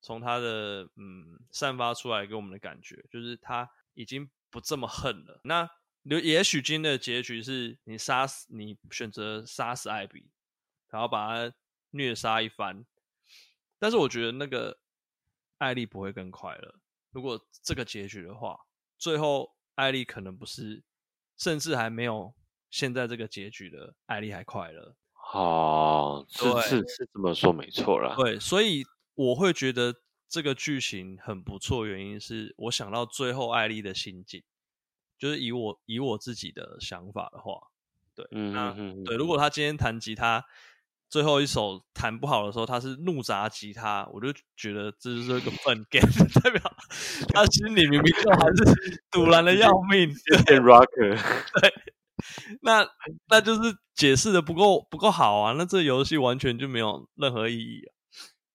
[0.02, 5.40] 从他的嗯散发出来给我们的感觉，就是他已经不这么恨了。
[5.46, 5.70] 那
[6.04, 10.30] 也许今天的结局是你杀死，你选择杀死艾比，
[10.90, 11.56] 然后把他
[11.92, 12.86] 虐杀一番。
[13.80, 14.78] 但是我觉得那个
[15.58, 16.76] 艾莉不会更快乐。
[17.12, 18.60] 如果这个结局的话，
[18.98, 20.84] 最后艾莉可能不是，
[21.38, 22.34] 甚至还没有
[22.70, 24.96] 现在这个结局的艾莉还快乐。
[25.34, 28.16] 哦，是是是这么说没错啦。
[28.16, 28.86] 对，所以
[29.16, 29.96] 我会觉得
[30.28, 34.44] 这个剧情很不错，原因是我想到最后艾莉的心境，
[35.18, 37.68] 就是以我以我自己的想法的话，
[38.14, 40.46] 对，嗯哼哼哼，那对，如果他今天弹吉他。
[41.10, 46.06] 最后一首弹不好的时候，他是怒砸吉他，我就觉得这就是一个笨 game，
[46.44, 46.62] 代表
[47.30, 48.64] 他心里明明就还是
[49.10, 50.14] 堵然的要命。
[50.46, 51.16] 变 rocker，
[51.62, 51.74] 对，
[52.62, 52.86] 那
[53.30, 57.90] 那就是解释的不够不够好啊，那这游戏完全就没有任何意义啊。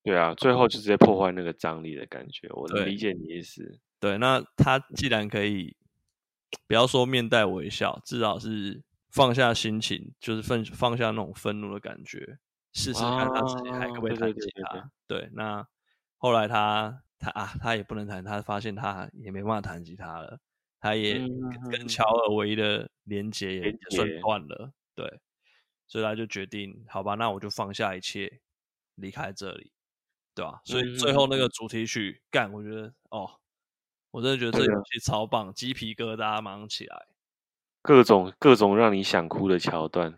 [0.04, 3.78] 对啊，最后就直接破坏那个张力的感觉，我能理解你意思。
[3.98, 5.74] 对，那他既然可以，
[6.66, 8.82] 不要说面带微笑，至少是。
[9.12, 12.38] 放下心情，就是放放下那种愤怒的感觉，
[12.72, 14.90] 试试看他自己还可不可以弹吉他。
[15.06, 15.66] 对，那
[16.16, 20.40] 后来他他啊，他也不能弹，他发现他也没办法弹吉他了，
[20.80, 21.20] 他也
[21.70, 24.72] 跟乔尔唯一的连接也算断了。
[24.94, 25.20] 对，
[25.86, 28.40] 所以他就决定，好吧，那我就放下一切，
[28.94, 29.72] 离开这里，
[30.34, 30.62] 对吧？
[30.64, 33.30] 所以最后那个主题曲干，我觉得哦，
[34.10, 37.08] 我真的觉得这游戏超棒，鸡皮疙瘩马上起来。
[37.82, 40.14] 各种各种让你想哭的桥段，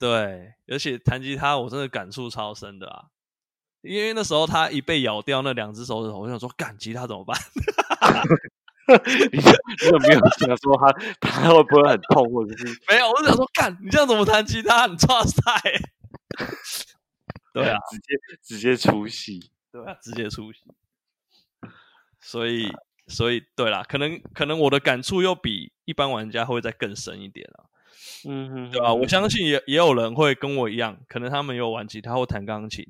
[0.00, 3.04] 对，而且弹吉他我真的感触超深的啊，
[3.82, 7.38] 因为那时候他一被咬掉那两只手指头，我想说，干吉他怎么办？
[9.32, 13.08] 你你有没有想说他他会不会很痛，或者是 没有？
[13.08, 14.86] 我就想说，干你这样怎么弹吉他？
[14.86, 15.40] 你剉赛？
[17.54, 20.64] 对啊，直接直接出戏，对啊，直接出戏，
[22.20, 22.68] 所以。
[23.06, 27.68] 所以，对啦，可能可能我的感触又比一般玩家会再更深一点啊，
[28.26, 28.94] 嗯哼，对吧？
[28.94, 32.86] 我相信也也有人会跟我一样，可能他们有玩吉他或弹钢琴，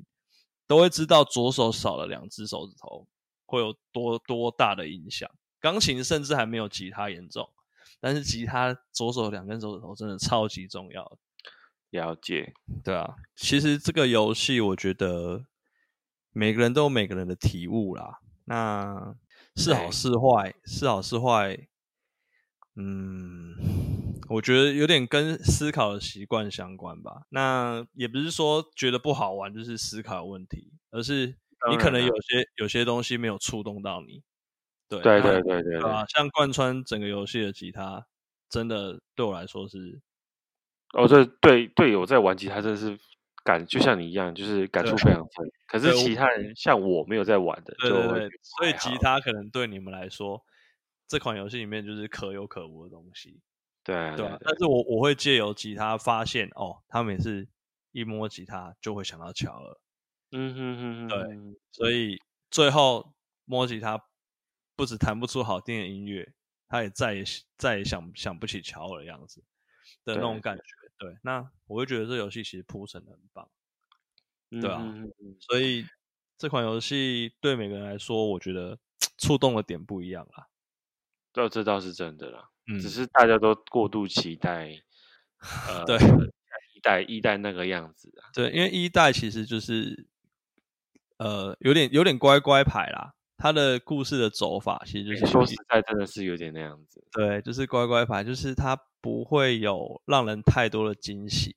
[0.67, 3.05] 都会知道左手少了两只手指头
[3.45, 5.29] 会有多多大的影响。
[5.59, 7.49] 钢琴甚至还没有吉他严重，
[7.99, 11.17] 但是吉他左手两根手指头真的超级重要。
[11.89, 12.53] 了解，
[12.85, 15.45] 对啊，其实这个游戏我觉得
[16.31, 18.19] 每个人都有每个人的体悟啦。
[18.45, 19.17] 那。
[19.55, 21.67] 是好是坏，是好是坏，
[22.75, 23.55] 嗯，
[24.29, 27.23] 我觉得有点跟思考的习惯相关吧。
[27.29, 31.37] 那也不是说觉得不好玩就是思考问题，而是
[31.71, 34.21] 你可能有些有些东西没有触动到你。
[34.89, 38.05] 对对对对对，对啊，像贯穿整个游戏的吉他，
[38.49, 40.01] 真的对我来说是，
[40.93, 42.97] 哦，这对队友在玩吉他真的是。
[43.45, 45.51] 感就像你一样，就是感触非常深。
[45.67, 50.43] 可是其他人像我没有在玩的，对对对，对，所以吉他可能对你们来说，
[51.07, 53.39] 这款游戏里面就是可有可无的东西。
[53.83, 54.35] 对啊，对啊。
[54.43, 57.47] 但是我我会借由吉他发现，哦，他每次
[57.91, 59.77] 一摸吉他就会想到乔尔。
[60.31, 61.07] 嗯哼哼哼。
[61.07, 62.17] 对，所以
[62.49, 63.13] 最后
[63.45, 64.01] 摸吉他
[64.75, 66.33] 不止弹不出好听的音乐，
[66.67, 67.23] 他也再也
[67.57, 69.43] 再也想想不起乔尔的样子
[70.03, 70.63] 的那种感觉。
[70.97, 73.49] 对，那我会觉得这游戏其实铺陈的很棒，
[74.49, 75.85] 对啊，嗯、所以
[76.37, 78.79] 这款游戏对每个人来说，我觉得
[79.17, 80.47] 触动的点不一样啦。
[81.33, 82.49] 对，这倒是真的啦。
[82.67, 84.81] 嗯，只是大家都过度期待，
[85.67, 85.97] 呃， 对，
[86.73, 88.31] 一代一代那个样子啊。
[88.33, 90.07] 对，因为一代其实就是，
[91.17, 93.14] 呃，有点有点乖乖牌啦。
[93.37, 97.03] 他的故事的走法其实就是说实在，真的是有点那样子。
[97.11, 98.79] 对，就是乖乖牌，就是他。
[99.05, 101.55] 不会有让人太多的惊喜，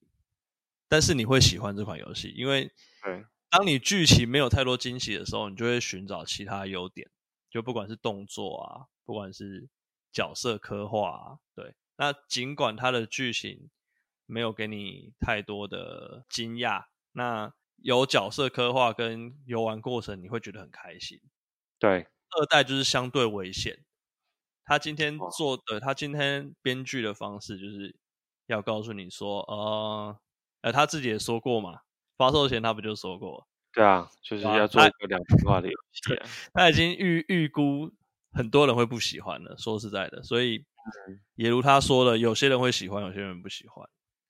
[0.86, 2.70] 但是你会喜欢这款游戏，因为
[3.02, 7.08] 对当你剧情没有太多惊喜的时候，你就会寻找其他优点，
[7.48, 9.66] 就不管是动作啊，不管是
[10.12, 11.74] 角色刻画啊，对。
[11.96, 13.70] 那尽管它的剧情
[14.26, 21.18] 没有给你太多的惊讶，那有角色刻画跟游玩过程，你会觉得很开心。
[21.78, 23.84] 对，二代就是相对危险。
[24.64, 27.96] 他今天做的，他今天编剧的方式就是
[28.46, 30.20] 要告诉你说，呃，
[30.62, 31.80] 呃，他自己也说过嘛，
[32.16, 33.48] 发售前他不就说过？
[33.72, 36.26] 对啊，就是要做一个两极化的游 戏啊。
[36.52, 37.90] 他已经预预估
[38.32, 40.64] 很多人会不喜欢了，说实在的，所以
[41.36, 43.88] 也如他说的，有些人会喜欢，有些人不喜欢。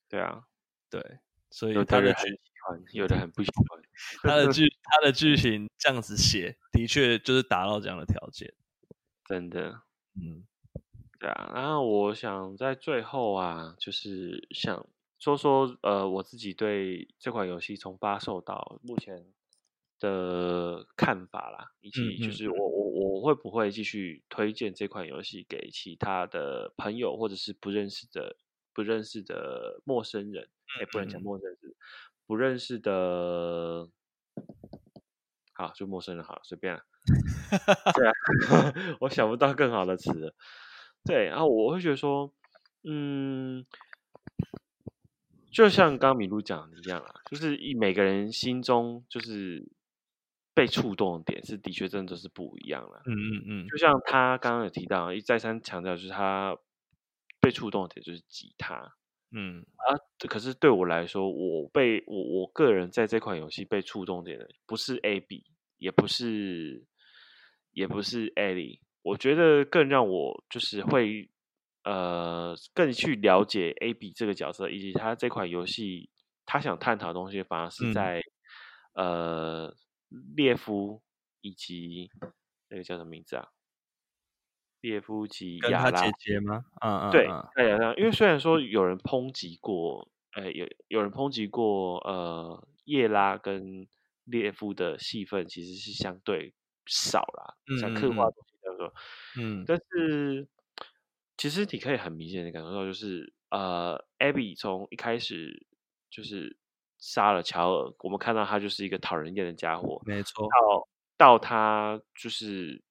[0.08, 0.42] 对啊，
[0.90, 1.02] 对，
[1.50, 3.82] 所以他的剧喜欢，有的很不喜欢。
[4.22, 8.52] 他的剧， 他的剧情这样子写，的确就是达到这样的条件，
[9.24, 9.82] 真的。
[10.14, 10.44] 嗯，
[11.18, 14.86] 对啊，然后我想在最后啊，就是想
[15.18, 19.32] 说说呃，我自己对这款游戏从发售到目前
[19.98, 28.36] 的看法啦，以及就是我我我会不会继续推荐这款游戏给其他的朋友，或者是不认识的
[28.72, 30.48] 不认识的陌生人？
[30.80, 31.58] 哎，不能讲陌生人，
[32.28, 33.88] 不认识的，
[35.54, 36.82] 好，就陌生人好了，随便了。
[37.94, 38.12] 对啊，
[39.00, 40.34] 我想不到更好的词。
[41.04, 42.32] 对，然后我会觉得说，
[42.84, 43.66] 嗯。
[45.50, 49.66] 就像刚刚米露讲的一样啊，就是以每个人心中就是
[50.54, 53.02] 被触动的点是的确真的是不一样了。
[53.06, 53.68] 嗯嗯嗯。
[53.68, 56.56] 就像他刚刚有提到，一再三强调，就是他
[57.40, 58.94] 被触动的点就是吉他。
[59.30, 59.96] 嗯啊，
[60.28, 65.44] 可是对我来说，我被我我个人在这款游戏被触动点的不是 Abby，
[65.78, 66.86] 也不是
[67.72, 71.30] 也不是 Ellie，我觉得更让我就是会。
[71.84, 76.10] 呃，更去了解 Abby 这个角色，以及他这款游戏
[76.44, 78.20] 他想探讨的东西，反而是在、
[78.92, 79.74] 嗯、呃
[80.36, 81.00] 列夫
[81.40, 82.10] 以及
[82.68, 83.48] 那个叫什么名字啊？
[84.80, 86.64] 列夫及亚拉姐姐吗？
[86.80, 87.26] 嗯嗯，对，
[87.68, 87.94] 亚拉。
[87.94, 93.86] 因为虽然说有人抨击过，呃，有有人抨击过，呃，叶拉跟
[94.24, 96.54] 列夫的戏份其实是相对
[96.86, 98.94] 少啦，像刻画东西叫做，
[99.38, 100.48] 嗯，但是。
[101.40, 105.68] 其实你可以很明显的感受到，就是呃，Abby 从一开始
[106.10, 106.58] 就是
[106.98, 110.48] 杀了乔尔，我们看到他就是一个讨人厌的家伙，没错。
[110.48, 112.82] 到到他就是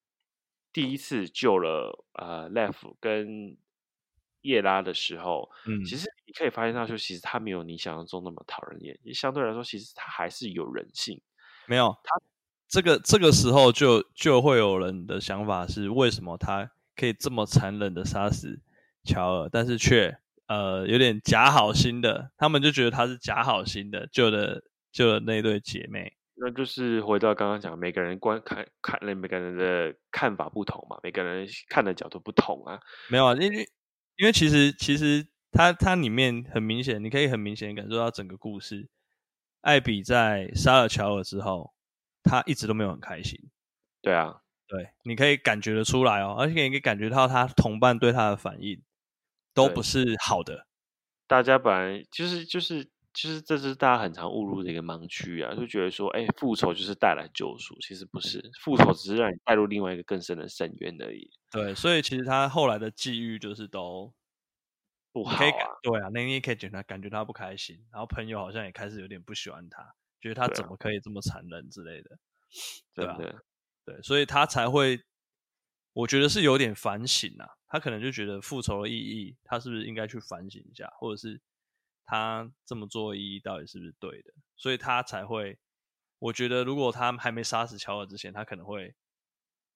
[0.78, 3.58] 第一次救了呃 Left 跟
[4.42, 11.20] 叶拉的时候，嗯，其实你可以发现到，就其实他没有你想象中那么讨人厌，也相对来说，其实他还是有人性。
[11.66, 12.22] 没有他
[12.68, 16.70] 这个这个时候就就会有人的想法是，为什么他？
[16.96, 18.60] 可以这么残忍的杀死
[19.04, 26.17] 乔尔，但是却呃有点假好心的，他们就觉得他是假好心的救了救了那对姐妹。
[26.40, 32.80] 那就是回到刚刚讲，每个人观看看那每个人的看法不同嘛，每个人看的角度不同啊。
[33.10, 33.68] 没有啊，因为
[34.18, 38.88] 因为其实其实它它里面很明显，你可以很明显感受到整个故事，
[39.62, 41.74] 艾比在杀了乔尔之后，
[42.24, 43.50] 他一直都没有很开心。
[44.02, 44.42] 对啊。
[44.70, 48.84] 对，你可以感觉得出来哦，而且你可以感觉到他同伴对他的反应
[49.54, 50.68] 都不是好的。
[51.26, 61.28] 大家本来就是就是就是，这是大家很常误入的一个盲区啊，就觉得说，哎，复仇就是带来救赎，其实不是，复仇只是让你带入另外一个更深的深渊而已。
[61.50, 64.14] 对，所以其实他后来的际遇就是都
[65.12, 65.52] 不好啊。
[65.82, 72.20] 对啊，那你也可以觉得感觉他不开心，然后朋友好像也开始有点不喜欢他，觉得他怎么可以这么残忍之类的，
[72.94, 73.16] 对啊。
[73.18, 73.36] 对
[73.84, 75.02] 对，所以他才会，
[75.94, 77.50] 我觉得是有点反省啊。
[77.68, 81.42] 他可能就觉得复仇的意义，他是不是应该去反省一下，或者是
[82.08, 84.34] 他这么做意义到底是不是对的？
[84.56, 85.60] 所以他才会，
[86.18, 88.96] 我觉得如果他还没杀死乔尔之前，他可能会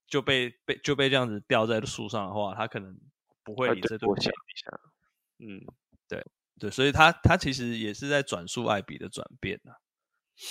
[0.07, 2.97] 就被被就被这样子吊在树上的话，他可能
[3.43, 4.09] 不会理这对。
[4.09, 4.79] 我想一下，
[5.37, 5.61] 嗯，
[6.07, 6.25] 对
[6.57, 9.77] 对，所以他他其实也是在转述艾比的转变啊。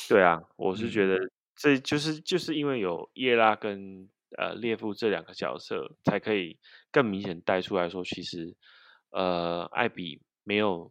[0.08, 1.16] 对啊，我是觉得。
[1.16, 4.08] 嗯这就是就是因为有叶拉跟
[4.38, 6.58] 呃列夫这两个角色，才可以
[6.90, 8.56] 更明显带出来说，其实
[9.10, 10.90] 呃艾比没有，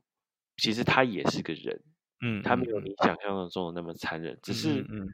[0.59, 1.81] 其实他也是个人，
[2.21, 5.07] 嗯，他没有你想象中的那么残忍，嗯、只是嗯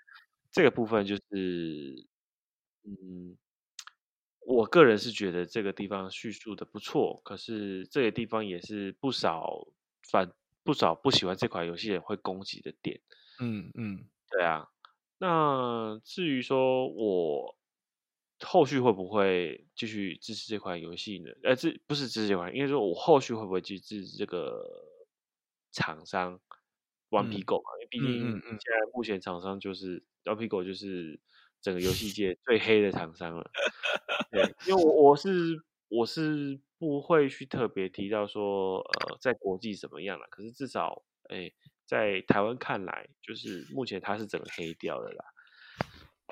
[0.52, 2.08] 这个部分就是，
[2.84, 3.38] 嗯，
[4.46, 9.68] 我个人是觉得这个地方叙述的不错，可是这个地方也是不少
[10.10, 10.32] 反
[10.64, 13.02] 不少不喜欢这款游戏人会攻击的点，
[13.40, 14.68] 嗯嗯，对啊。
[15.18, 17.58] 那至于说我
[18.42, 21.32] 后续会不会继续支持这款游戏呢？
[21.44, 24.62] 呃，这不是支持这款，应该说我后续会不会去支持这个
[25.76, 26.40] 厂商
[27.10, 27.70] 顽皮狗嘛？
[27.78, 31.20] 因为毕竟现在目前厂商就是顽皮狗，就是
[31.62, 33.52] 整个游戏 界最黑的厂商了。
[34.32, 41.52] 对，因为我我是我是不会去特别提到说呃在国际怎么样了，可是至少哎。
[41.88, 45.24] 在台湾看来，就是目前它是整个黑掉的啦。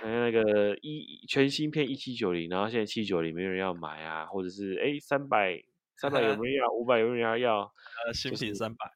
[0.02, 5.64] 那个一全新片一七九零，然后现在七九零没有人要买啊，或者是哎三百
[5.96, 6.74] 三百有没有人要？
[6.74, 7.72] 五百有没有人要？
[8.08, 8.92] 呃，新品三百。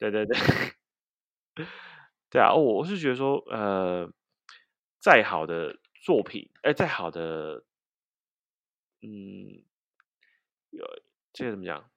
[0.00, 0.36] 对对对，
[2.30, 4.10] 对 啊，我是觉得说，呃，
[5.00, 7.64] 再好的作品，哎，再好的，
[9.02, 9.64] 嗯，
[10.72, 10.84] 有
[11.32, 11.90] 这个怎么讲？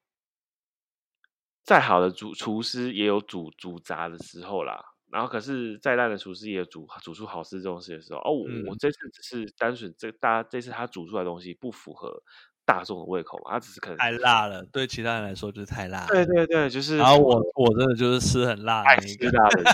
[1.66, 8.20] 再好的主厨师也有煮煮杂的时候啦，然后可是再烂的厨师也有煮煮出好吃这种事的时候。
[8.22, 12.22] 哦，我、嗯、我这次只是单纯这大家这次他煮出来的东西不符合
[12.66, 16.08] 大众的胃口嘛，他只是可能太辣了，对其他人来说就是太辣了。
[16.08, 16.98] 对对对，就是。
[16.98, 19.74] 然后我我真的就是吃很辣的，爱吃辣的人。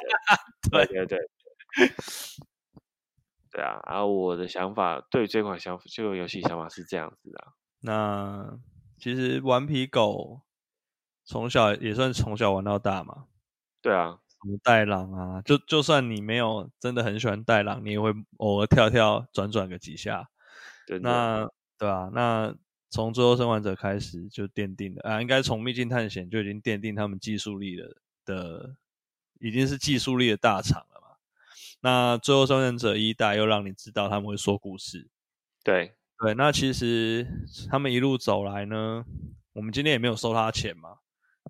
[0.72, 1.20] 对对对。
[3.52, 7.48] 对啊，然后我的想法对这款想这个游戏想法是这样子的。
[7.82, 8.58] 那
[9.00, 10.42] 其实顽皮狗
[11.26, 13.26] 从小也算从小玩到大嘛。
[13.82, 20.30] 对啊，什么带狼啊，就就算你没有真的很喜欢带狼，你也会偶尔跳跳转转个几下。
[20.86, 22.54] 对，那对啊，那
[22.98, 27.96] 从最后生还者开始就奠定了啊，应该从秘境探险就已经奠定他们技术力了
[28.26, 28.76] 的，
[29.40, 31.10] 已经是技术力的大厂了嘛。
[31.82, 35.08] 那最后生还者一代又让你知道他们会说故事。
[35.64, 37.28] 对对，那其实
[37.70, 39.06] 他们一路走来呢，
[39.54, 40.96] 我们今天也没有收他钱嘛。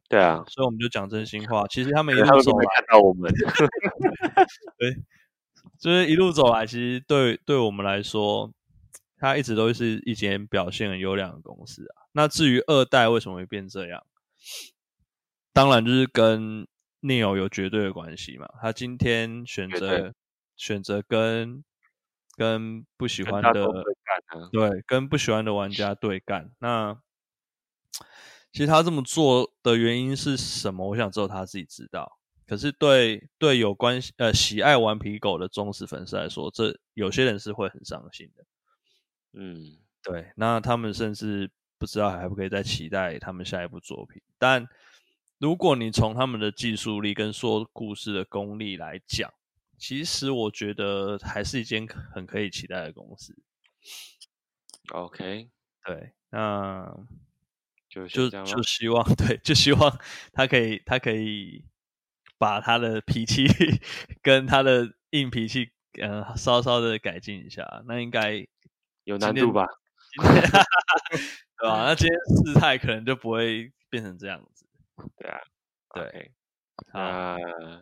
[0.09, 1.65] 对啊，所以我们就讲真心话。
[1.67, 3.31] 其实他们一路走来，看到我们，
[4.77, 4.93] 对，
[5.79, 8.51] 就是一路走来，其实对对我们来说，
[9.17, 12.07] 它一直都是一间表现很优良的公司啊。
[12.11, 14.05] 那至于二代为什么会变这样，
[15.53, 16.67] 当然就是跟
[17.01, 18.47] Neil 有绝对的关系嘛。
[18.61, 20.13] 他今天选择
[20.55, 21.63] 选择跟
[22.35, 23.65] 跟不喜欢的
[24.51, 26.97] 对跟不喜欢的玩家对干，那。
[28.53, 30.87] 其实他这么做的原因是什么？
[30.87, 32.17] 我想只有他自己知道。
[32.47, 38.43] 可是对对有关系呃喜爱顽皮狗的忠实粉丝来说，这有些人是会很伤心的。
[39.33, 40.31] 嗯，对。
[40.35, 44.21] 那他们甚至不知道还不可以再期待他们下一部作品。
[44.37, 44.67] 但
[45.37, 49.31] 如果你从他们的技术力跟说故事的功力来讲，
[49.77, 53.35] 其实我觉得还是一间很可以期待的公司。
[54.89, 55.49] OK，
[55.85, 57.07] 对，那。
[57.89, 59.99] 就就就希望 对，就希望
[60.33, 61.63] 他可以他可以
[62.37, 63.47] 把他的脾气
[64.21, 67.81] 跟他的硬脾气，嗯、呃，稍稍的改进一下。
[67.87, 68.45] 那应该
[69.07, 69.65] 有难度吧？
[71.57, 71.87] 对吧？
[71.87, 74.65] 那今天事态可能就不会变成这样子。
[75.17, 75.39] 对啊，
[75.93, 76.31] 对，okay.
[76.93, 77.37] 那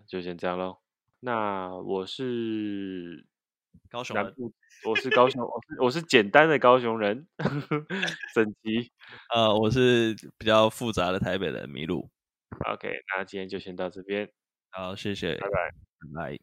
[0.08, 0.78] 就先这样喽。
[1.20, 3.26] 那我是。
[3.90, 4.34] 高雄人，
[4.86, 7.28] 我是高雄，我是我是简单的高雄人，
[8.34, 8.92] 整集，
[9.34, 12.10] 呃，我是比较复杂的台北人，麋鹿。
[12.68, 14.30] OK，那今天就先到这边，
[14.72, 15.72] 好，谢谢，拜拜，
[16.14, 16.40] 拜拜。